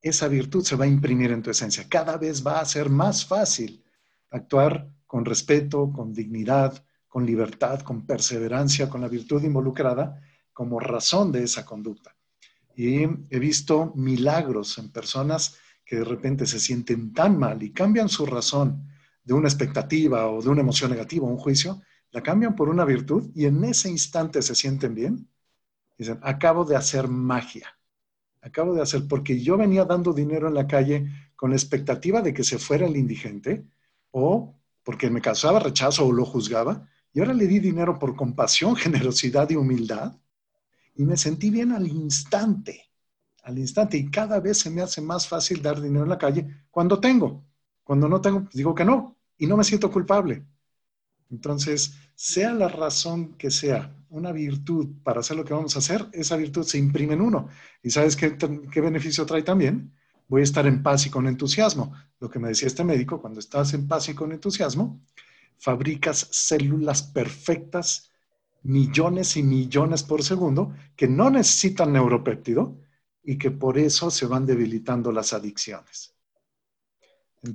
esa 0.09 0.27
virtud 0.27 0.63
se 0.63 0.75
va 0.75 0.85
a 0.85 0.87
imprimir 0.87 1.31
en 1.31 1.41
tu 1.41 1.49
esencia. 1.49 1.87
Cada 1.89 2.17
vez 2.17 2.45
va 2.45 2.59
a 2.59 2.65
ser 2.65 2.91
más 2.91 3.25
fácil 3.25 3.83
actuar 4.29 4.87
con 5.07 5.25
respeto, 5.25 5.91
con 5.91 6.13
dignidad, 6.13 6.85
con 7.07 7.25
libertad, 7.25 7.79
con 7.79 8.05
perseverancia, 8.05 8.87
con 8.87 9.01
la 9.01 9.07
virtud 9.07 9.41
involucrada 9.43 10.21
como 10.53 10.79
razón 10.79 11.31
de 11.31 11.43
esa 11.43 11.65
conducta. 11.65 12.15
Y 12.75 13.03
he 13.03 13.39
visto 13.39 13.93
milagros 13.95 14.77
en 14.77 14.91
personas 14.91 15.55
que 15.83 15.95
de 15.95 16.03
repente 16.03 16.45
se 16.45 16.59
sienten 16.59 17.11
tan 17.11 17.39
mal 17.39 17.63
y 17.63 17.71
cambian 17.71 18.07
su 18.07 18.27
razón 18.27 18.87
de 19.23 19.33
una 19.33 19.47
expectativa 19.47 20.29
o 20.29 20.39
de 20.39 20.49
una 20.49 20.61
emoción 20.61 20.91
negativa 20.91 21.25
o 21.25 21.31
un 21.31 21.37
juicio, 21.37 21.81
la 22.11 22.21
cambian 22.21 22.55
por 22.55 22.69
una 22.69 22.85
virtud 22.85 23.31
y 23.33 23.45
en 23.45 23.63
ese 23.63 23.89
instante 23.89 24.43
se 24.43 24.53
sienten 24.53 24.93
bien. 24.93 25.27
Dicen, 25.97 26.19
acabo 26.21 26.63
de 26.63 26.75
hacer 26.75 27.07
magia 27.07 27.75
acabo 28.45 28.75
de 28.75 28.81
hacer, 28.81 29.07
porque 29.07 29.41
yo 29.41 29.57
venía 29.57 29.85
dando 29.85 30.13
dinero 30.13 30.47
en 30.47 30.53
la 30.53 30.67
calle 30.67 31.07
con 31.35 31.49
la 31.49 31.55
expectativa 31.55 32.21
de 32.21 32.33
que 32.33 32.43
se 32.43 32.59
fuera 32.59 32.85
el 32.85 32.95
indigente, 32.95 33.65
o 34.11 34.55
porque 34.83 35.09
me 35.09 35.19
causaba 35.19 35.59
rechazo 35.59 36.05
o 36.05 36.11
lo 36.11 36.25
juzgaba, 36.25 36.87
y 37.11 37.19
ahora 37.19 37.33
le 37.33 37.47
di 37.47 37.59
dinero 37.59 37.97
por 37.97 38.15
compasión, 38.15 38.75
generosidad 38.85 39.49
y 39.49 39.55
humildad, 39.55 40.15
y 40.95 41.05
me 41.05 41.17
sentí 41.17 41.49
bien 41.49 41.71
al 41.71 41.87
instante, 41.87 42.83
al 43.43 43.57
instante, 43.57 43.97
y 43.97 44.11
cada 44.11 44.39
vez 44.39 44.59
se 44.59 44.69
me 44.69 44.83
hace 44.83 45.01
más 45.01 45.27
fácil 45.27 45.61
dar 45.61 45.81
dinero 45.81 46.03
en 46.03 46.09
la 46.09 46.17
calle 46.17 46.65
cuando 46.69 46.99
tengo. 46.99 47.43
Cuando 47.83 48.07
no 48.07 48.21
tengo, 48.21 48.47
digo 48.53 48.73
que 48.73 48.85
no, 48.85 49.17
y 49.37 49.47
no 49.47 49.57
me 49.57 49.63
siento 49.63 49.91
culpable. 49.91 50.45
Entonces, 51.31 51.95
sea 52.15 52.53
la 52.53 52.67
razón 52.67 53.33
que 53.33 53.51
sea, 53.51 53.93
una 54.09 54.31
virtud 54.31 54.87
para 55.03 55.19
hacer 55.19 55.35
lo 55.35 55.43
que 55.43 55.53
vamos 55.53 55.75
a 55.75 55.79
hacer, 55.79 56.07
esa 56.13 56.37
virtud 56.37 56.63
se 56.63 56.77
imprime 56.77 57.15
en 57.15 57.21
uno. 57.21 57.49
¿Y 57.83 57.89
sabes 57.89 58.15
qué, 58.15 58.37
qué 58.37 58.81
beneficio 58.81 59.25
trae 59.25 59.43
también? 59.43 59.93
Voy 60.27 60.41
a 60.41 60.43
estar 60.43 60.65
en 60.65 60.81
paz 60.81 61.05
y 61.05 61.09
con 61.09 61.27
entusiasmo. 61.27 61.93
Lo 62.19 62.29
que 62.29 62.39
me 62.39 62.47
decía 62.47 62.67
este 62.67 62.83
médico, 62.83 63.21
cuando 63.21 63.39
estás 63.39 63.73
en 63.73 63.87
paz 63.87 64.09
y 64.09 64.15
con 64.15 64.31
entusiasmo, 64.31 65.01
fabricas 65.57 66.27
células 66.31 67.03
perfectas, 67.03 68.11
millones 68.63 69.37
y 69.37 69.43
millones 69.43 70.03
por 70.03 70.23
segundo, 70.23 70.73
que 70.95 71.07
no 71.07 71.29
necesitan 71.29 71.93
neuropéptido 71.93 72.79
y 73.23 73.37
que 73.37 73.51
por 73.51 73.77
eso 73.77 74.09
se 74.11 74.25
van 74.25 74.45
debilitando 74.45 75.11
las 75.11 75.33
adicciones. 75.33 76.15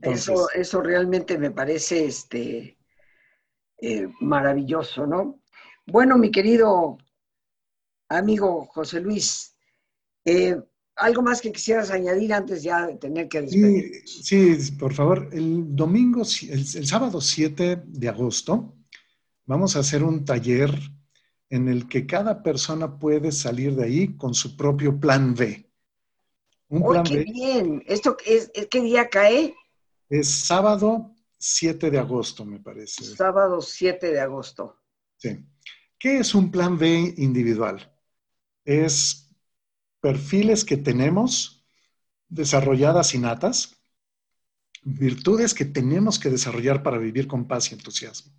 eso, 0.03 0.51
eso 0.51 0.81
realmente 0.81 1.39
me 1.39 1.51
parece 1.51 2.05
este, 2.05 2.77
eh, 3.83 4.09
maravilloso, 4.20 5.07
¿no? 5.07 5.41
Bueno, 5.87 6.18
mi 6.18 6.31
querido 6.31 6.99
amigo 8.09 8.66
José 8.66 9.01
Luis, 9.01 9.57
eh, 10.24 10.61
¿algo 10.97 11.22
más 11.22 11.41
que 11.41 11.53
quisieras 11.53 11.91
añadir 11.91 12.33
antes 12.35 12.62
ya 12.62 12.87
de 12.87 12.97
tener 12.97 13.28
que 13.28 13.43
despedir? 13.43 14.03
Sí, 14.07 14.57
por 14.78 14.93
favor. 14.93 15.31
El 15.33 15.74
domingo, 15.74 16.22
el, 16.22 16.87
sábado 16.87 17.20
7 17.20 17.83
de 17.87 18.09
agosto, 18.09 18.76
vamos 19.47 19.76
a 19.76 19.81
hacer 19.81 20.05
un 20.05 20.24
taller 20.24 20.70
en 21.49 21.68
el 21.68 21.89
que 21.89 22.07
cada 22.07 22.43
persona 22.43 22.99
puede 22.99 23.33
salir 23.33 23.74
de 23.74 23.85
ahí 23.85 24.16
con 24.16 24.35
su 24.35 24.57
propio 24.57 25.01
plan 25.01 25.35
B. 25.35 25.66
Un 26.68 26.87
plan 26.87 27.03
qué 27.03 27.24
bien! 27.24 27.83
¿Esto 27.87 28.16
es, 28.24 28.53
qué 28.70 28.81
día 28.81 29.09
cae? 29.09 29.55
Es 30.09 30.28
sábado 30.28 31.14
7 31.41 31.91
de 31.91 31.99
agosto, 31.99 32.45
me 32.45 32.61
parece. 32.61 33.03
Sábado 33.03 33.62
7 33.62 34.12
de 34.12 34.20
agosto. 34.20 34.78
Sí. 35.16 35.43
¿Qué 35.99 36.18
es 36.18 36.34
un 36.34 36.51
plan 36.51 36.76
B 36.78 37.14
individual? 37.16 37.91
Es 38.62 39.34
perfiles 40.01 40.66
que 40.66 40.76
tenemos 40.76 41.66
desarrolladas 42.28 43.14
innatas, 43.14 43.82
virtudes 44.82 45.55
que 45.55 45.64
tenemos 45.64 46.18
que 46.18 46.28
desarrollar 46.28 46.82
para 46.82 46.99
vivir 46.99 47.26
con 47.26 47.49
paz 47.49 47.70
y 47.70 47.74
entusiasmo. 47.74 48.34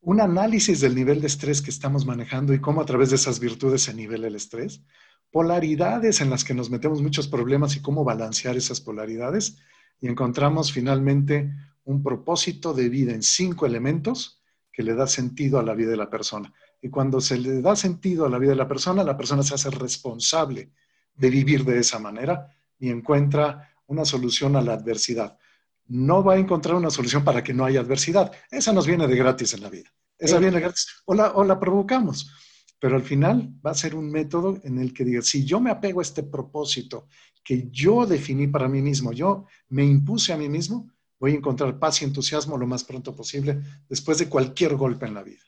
Un 0.00 0.20
análisis 0.20 0.80
del 0.80 0.96
nivel 0.96 1.20
de 1.20 1.28
estrés 1.28 1.62
que 1.62 1.70
estamos 1.70 2.06
manejando 2.06 2.52
y 2.52 2.60
cómo 2.60 2.80
a 2.80 2.86
través 2.86 3.10
de 3.10 3.16
esas 3.16 3.38
virtudes 3.38 3.82
se 3.82 3.94
nivela 3.94 4.26
el 4.26 4.34
estrés. 4.34 4.82
Polaridades 5.30 6.20
en 6.20 6.30
las 6.30 6.42
que 6.42 6.54
nos 6.54 6.70
metemos 6.70 7.02
muchos 7.02 7.28
problemas 7.28 7.76
y 7.76 7.82
cómo 7.82 8.02
balancear 8.04 8.56
esas 8.56 8.80
polaridades. 8.80 9.58
Y 10.00 10.08
encontramos 10.08 10.72
finalmente 10.72 11.52
un 11.86 12.02
propósito 12.02 12.72
de 12.72 12.88
vida 12.88 13.12
en 13.12 13.22
cinco 13.22 13.66
elementos 13.66 14.42
que 14.72 14.82
le 14.82 14.94
da 14.94 15.06
sentido 15.06 15.58
a 15.58 15.62
la 15.62 15.74
vida 15.74 15.90
de 15.90 15.96
la 15.96 16.10
persona. 16.10 16.52
Y 16.80 16.90
cuando 16.90 17.20
se 17.20 17.38
le 17.38 17.62
da 17.62 17.74
sentido 17.74 18.26
a 18.26 18.28
la 18.28 18.38
vida 18.38 18.50
de 18.50 18.56
la 18.56 18.68
persona, 18.68 19.02
la 19.02 19.16
persona 19.16 19.42
se 19.42 19.54
hace 19.54 19.70
responsable 19.70 20.70
de 21.14 21.30
vivir 21.30 21.64
de 21.64 21.78
esa 21.80 21.98
manera 21.98 22.54
y 22.78 22.90
encuentra 22.90 23.72
una 23.86 24.04
solución 24.04 24.54
a 24.54 24.60
la 24.62 24.74
adversidad 24.74 25.38
no 25.88 26.22
va 26.22 26.34
a 26.34 26.38
encontrar 26.38 26.76
una 26.76 26.90
solución 26.90 27.24
para 27.24 27.42
que 27.42 27.54
no 27.54 27.64
haya 27.64 27.80
adversidad. 27.80 28.32
Esa 28.50 28.72
nos 28.72 28.86
viene 28.86 29.06
de 29.06 29.16
gratis 29.16 29.54
en 29.54 29.62
la 29.62 29.70
vida. 29.70 29.90
Esa 30.18 30.38
viene 30.38 30.60
gratis 30.60 30.86
o 31.04 31.14
la, 31.14 31.32
o 31.32 31.44
la 31.44 31.60
provocamos. 31.60 32.32
Pero 32.78 32.96
al 32.96 33.02
final 33.02 33.52
va 33.64 33.70
a 33.70 33.74
ser 33.74 33.94
un 33.94 34.10
método 34.10 34.58
en 34.64 34.78
el 34.78 34.92
que 34.92 35.04
diga, 35.04 35.22
si 35.22 35.44
yo 35.44 35.60
me 35.60 35.70
apego 35.70 36.00
a 36.00 36.02
este 36.02 36.22
propósito 36.22 37.08
que 37.42 37.68
yo 37.70 38.06
definí 38.06 38.48
para 38.48 38.68
mí 38.68 38.82
mismo, 38.82 39.12
yo 39.12 39.46
me 39.68 39.84
impuse 39.84 40.32
a 40.32 40.36
mí 40.36 40.48
mismo, 40.48 40.90
voy 41.18 41.32
a 41.32 41.36
encontrar 41.36 41.78
paz 41.78 42.02
y 42.02 42.04
entusiasmo 42.04 42.56
lo 42.56 42.66
más 42.66 42.84
pronto 42.84 43.14
posible 43.14 43.60
después 43.88 44.18
de 44.18 44.28
cualquier 44.28 44.76
golpe 44.76 45.06
en 45.06 45.14
la 45.14 45.22
vida. 45.22 45.42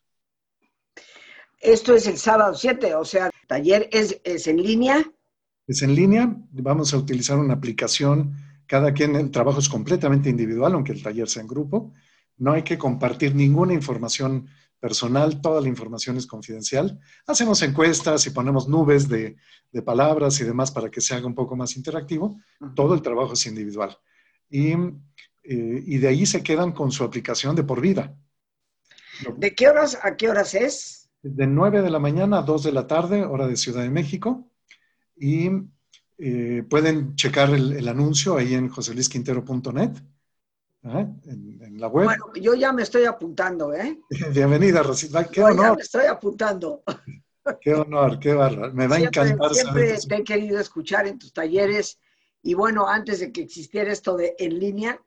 Esto 1.60 1.94
es 1.94 2.06
el 2.06 2.18
sábado 2.18 2.54
7, 2.54 2.94
o 2.94 3.04
sea, 3.04 3.30
taller 3.46 3.88
es, 3.92 4.20
es 4.24 4.46
en 4.46 4.62
línea. 4.62 5.04
Es 5.66 5.82
en 5.82 5.94
línea, 5.94 6.34
vamos 6.50 6.94
a 6.94 6.98
utilizar 6.98 7.38
una 7.38 7.54
aplicación 7.54 8.34
cada 8.68 8.92
quien, 8.92 9.16
el 9.16 9.30
trabajo 9.30 9.60
es 9.60 9.68
completamente 9.68 10.28
individual, 10.28 10.74
aunque 10.74 10.92
el 10.92 11.02
taller 11.02 11.28
sea 11.28 11.40
en 11.40 11.48
grupo. 11.48 11.94
No 12.36 12.52
hay 12.52 12.62
que 12.62 12.76
compartir 12.76 13.34
ninguna 13.34 13.72
información 13.72 14.46
personal, 14.78 15.40
toda 15.40 15.62
la 15.62 15.68
información 15.68 16.18
es 16.18 16.26
confidencial. 16.26 17.00
Hacemos 17.26 17.62
encuestas 17.62 18.26
y 18.26 18.30
ponemos 18.30 18.68
nubes 18.68 19.08
de, 19.08 19.36
palabras 19.84 20.38
y 20.40 20.44
demás 20.44 20.70
para 20.70 20.90
que 20.90 21.00
se 21.00 21.14
haga 21.14 21.26
un 21.26 21.34
poco 21.34 21.56
más 21.56 21.76
interactivo. 21.76 22.38
Todo 22.76 22.94
el 22.94 23.00
trabajo 23.00 23.32
es 23.32 23.46
individual. 23.46 23.96
Y, 24.50 24.74
eh, 25.50 25.82
y, 25.86 25.96
de 25.96 26.08
ahí 26.08 26.26
se 26.26 26.42
quedan 26.42 26.72
con 26.72 26.92
su 26.92 27.02
aplicación 27.04 27.56
de 27.56 27.64
por 27.64 27.80
vida. 27.80 28.14
¿De 29.38 29.54
qué 29.54 29.68
horas 29.68 29.98
a 30.02 30.14
qué 30.14 30.28
horas 30.28 30.54
es? 30.54 31.08
De 31.22 31.46
9 31.46 31.80
de 31.80 31.88
la 31.88 31.98
mañana 31.98 32.40
a 32.40 32.42
2 32.42 32.64
de 32.64 32.72
la 32.72 32.86
tarde, 32.86 33.24
hora 33.24 33.48
de 33.48 33.56
Ciudad 33.56 33.82
de 33.82 33.88
México. 33.88 34.50
Y 35.16 35.48
eh, 36.18 36.64
pueden 36.68 37.16
checar 37.16 37.48
el, 37.48 37.88
anuncio 37.88 38.36
ahí 38.36 38.52
en 38.52 38.68
joseluisquintero.net, 38.68 39.96
¿eh? 40.84 41.06
en, 41.24 41.80
la 41.80 41.88
web. 41.88 42.04
Bueno, 42.04 42.26
yo 42.34 42.54
ya 42.54 42.70
me 42.74 42.82
estoy 42.82 43.06
apuntando, 43.06 43.72
¿eh? 43.72 43.98
Bienvenida, 44.34 44.82
Rosita. 44.82 45.24
Qué 45.30 45.42
honor. 45.42 45.64
Ya 45.64 45.74
me 45.76 45.82
estoy 45.82 46.04
apuntando. 46.04 46.82
Qué 47.62 47.72
honor, 47.72 48.18
qué 48.18 48.34
barra. 48.34 48.70
Me 48.72 48.86
va 48.86 48.96
a 48.96 49.00
encantar. 49.00 49.54
Siempre 49.54 49.96
te 50.06 50.16
he 50.16 50.22
querido 50.22 50.60
escuchar 50.60 51.06
en 51.06 51.18
tus 51.18 51.32
talleres 51.32 51.98
y 52.42 52.52
bueno, 52.52 52.86
antes 52.86 53.20
de 53.20 53.32
que 53.32 53.40
existiera 53.40 53.90
esto 53.90 54.18
de 54.18 54.34
en 54.38 54.58
línea, 54.58 55.00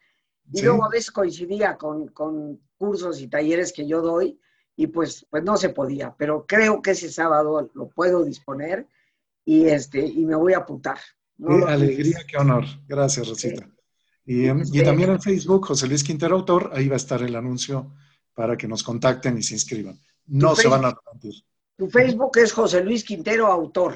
y 0.52 0.62
luego 0.62 0.86
a 0.86 0.90
veces 0.90 1.12
coincidía 1.12 1.78
con, 1.78 2.08
con, 2.10 2.60
cursos 2.78 3.22
y 3.22 3.28
talleres 3.28 3.74
que 3.74 3.88
yo 3.88 4.02
doy 4.02 4.40
y 4.76 4.88
pues, 4.88 5.28
pues 5.30 5.44
no 5.44 5.56
se 5.56 5.70
podía, 5.70 6.16
pero 6.18 6.46
creo 6.48 6.82
que 6.82 6.92
ese 6.92 7.12
sábado 7.12 7.70
lo 7.76 7.90
puedo 7.90 8.24
disponer 8.24 8.88
y, 9.46 9.66
este, 9.66 10.04
y 10.04 10.26
me 10.26 10.36
voy 10.36 10.54
a 10.54 10.60
apuntar. 10.60 10.98
Qué 11.38 11.64
alegría, 11.68 12.20
qué 12.28 12.38
honor. 12.38 12.66
Gracias, 12.88 13.28
Rosita. 13.28 13.68
Y, 14.26 14.48
em, 14.48 14.64
y, 14.72 14.84
también 14.84 15.12
en 15.12 15.22
Facebook, 15.22 15.68
José 15.68 15.88
Luis 15.88 16.04
Quintero 16.04 16.36
Autor, 16.38 16.72
ahí 16.74 16.88
va 16.88 16.96
a 16.96 16.98
estar 16.98 17.22
el 17.22 17.36
anuncio 17.36 17.94
para 18.34 18.58
que 18.58 18.68
nos 18.68 18.84
contacten 18.84 19.38
y 19.38 19.44
se 19.44 19.56
inscriban. 19.56 20.00
No 20.28 20.56
se 20.56 20.68
van 20.68 20.86
a 20.86 20.90
arrepentir. 20.90 21.36
Tu 21.76 21.88
Facebook 21.90 22.38
es 22.38 22.54
José 22.54 22.84
Luis 22.84 23.04
Quintero 23.04 23.48
Autor. 23.48 23.94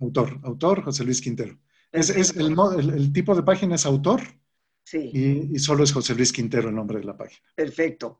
Autor, 0.00 0.38
autor, 0.42 0.82
José 0.82 1.04
Luis 1.04 1.20
Quintero. 1.20 1.58
Es, 1.92 2.10
es 2.10 2.36
el, 2.36 2.56
el, 2.78 3.12
tipo 3.12 3.34
de 3.34 3.42
página 3.42 3.74
es 3.74 3.86
autor. 3.86 4.20
Sí. 4.90 5.10
Y, 5.14 5.54
y, 5.54 5.58
solo 5.60 5.84
es 5.84 5.92
José 5.92 6.16
Luis 6.16 6.32
Quintero 6.32 6.68
el 6.68 6.74
nombre 6.74 6.98
de 6.98 7.04
la 7.04 7.16
página. 7.16 7.46
Perfecto. 7.54 8.18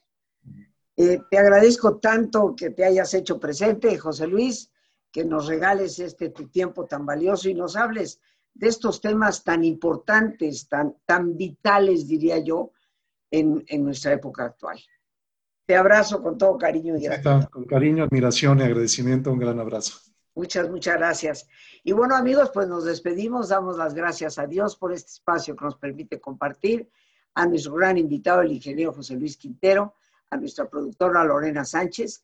Eh, 0.97 1.21
te 1.29 1.37
agradezco 1.37 1.99
tanto 1.99 2.55
que 2.55 2.71
te 2.71 2.83
hayas 2.83 3.13
hecho 3.13 3.39
presente, 3.39 3.97
José 3.97 4.27
Luis, 4.27 4.69
que 5.11 5.25
nos 5.25 5.47
regales 5.47 5.99
este 5.99 6.29
tiempo 6.29 6.85
tan 6.85 7.05
valioso 7.05 7.49
y 7.49 7.53
nos 7.53 7.75
hables 7.75 8.19
de 8.53 8.67
estos 8.67 9.01
temas 9.01 9.43
tan 9.43 9.63
importantes, 9.63 10.67
tan, 10.67 10.95
tan 11.05 11.35
vitales, 11.37 12.07
diría 12.07 12.39
yo, 12.39 12.71
en 13.29 13.83
nuestra 13.83 14.11
época 14.11 14.43
actual. 14.43 14.77
Te 15.65 15.77
abrazo 15.77 16.21
con 16.21 16.37
todo 16.37 16.57
cariño 16.57 16.97
y 16.97 17.03
gratitud. 17.03 17.45
Con 17.49 17.63
cariño, 17.63 18.03
admiración 18.03 18.59
y 18.59 18.63
agradecimiento, 18.63 19.31
un 19.31 19.39
gran 19.39 19.57
abrazo. 19.57 19.99
Muchas, 20.35 20.69
muchas 20.69 20.97
gracias. 20.97 21.47
Y 21.83 21.93
bueno, 21.93 22.15
amigos, 22.15 22.51
pues 22.53 22.67
nos 22.67 22.83
despedimos, 22.83 23.49
damos 23.49 23.77
las 23.77 23.93
gracias 23.93 24.37
a 24.37 24.47
Dios 24.47 24.75
por 24.75 24.91
este 24.91 25.11
espacio 25.11 25.55
que 25.55 25.63
nos 25.63 25.77
permite 25.77 26.19
compartir, 26.19 26.89
a 27.35 27.45
nuestro 27.45 27.75
gran 27.75 27.97
invitado, 27.97 28.41
el 28.41 28.51
ingeniero 28.51 28.91
José 28.91 29.15
Luis 29.15 29.37
Quintero, 29.37 29.95
a 30.29 30.35
nuestra 30.35 30.69
productora 30.69 31.23
Lorena 31.23 31.63
Sánchez 31.63 32.23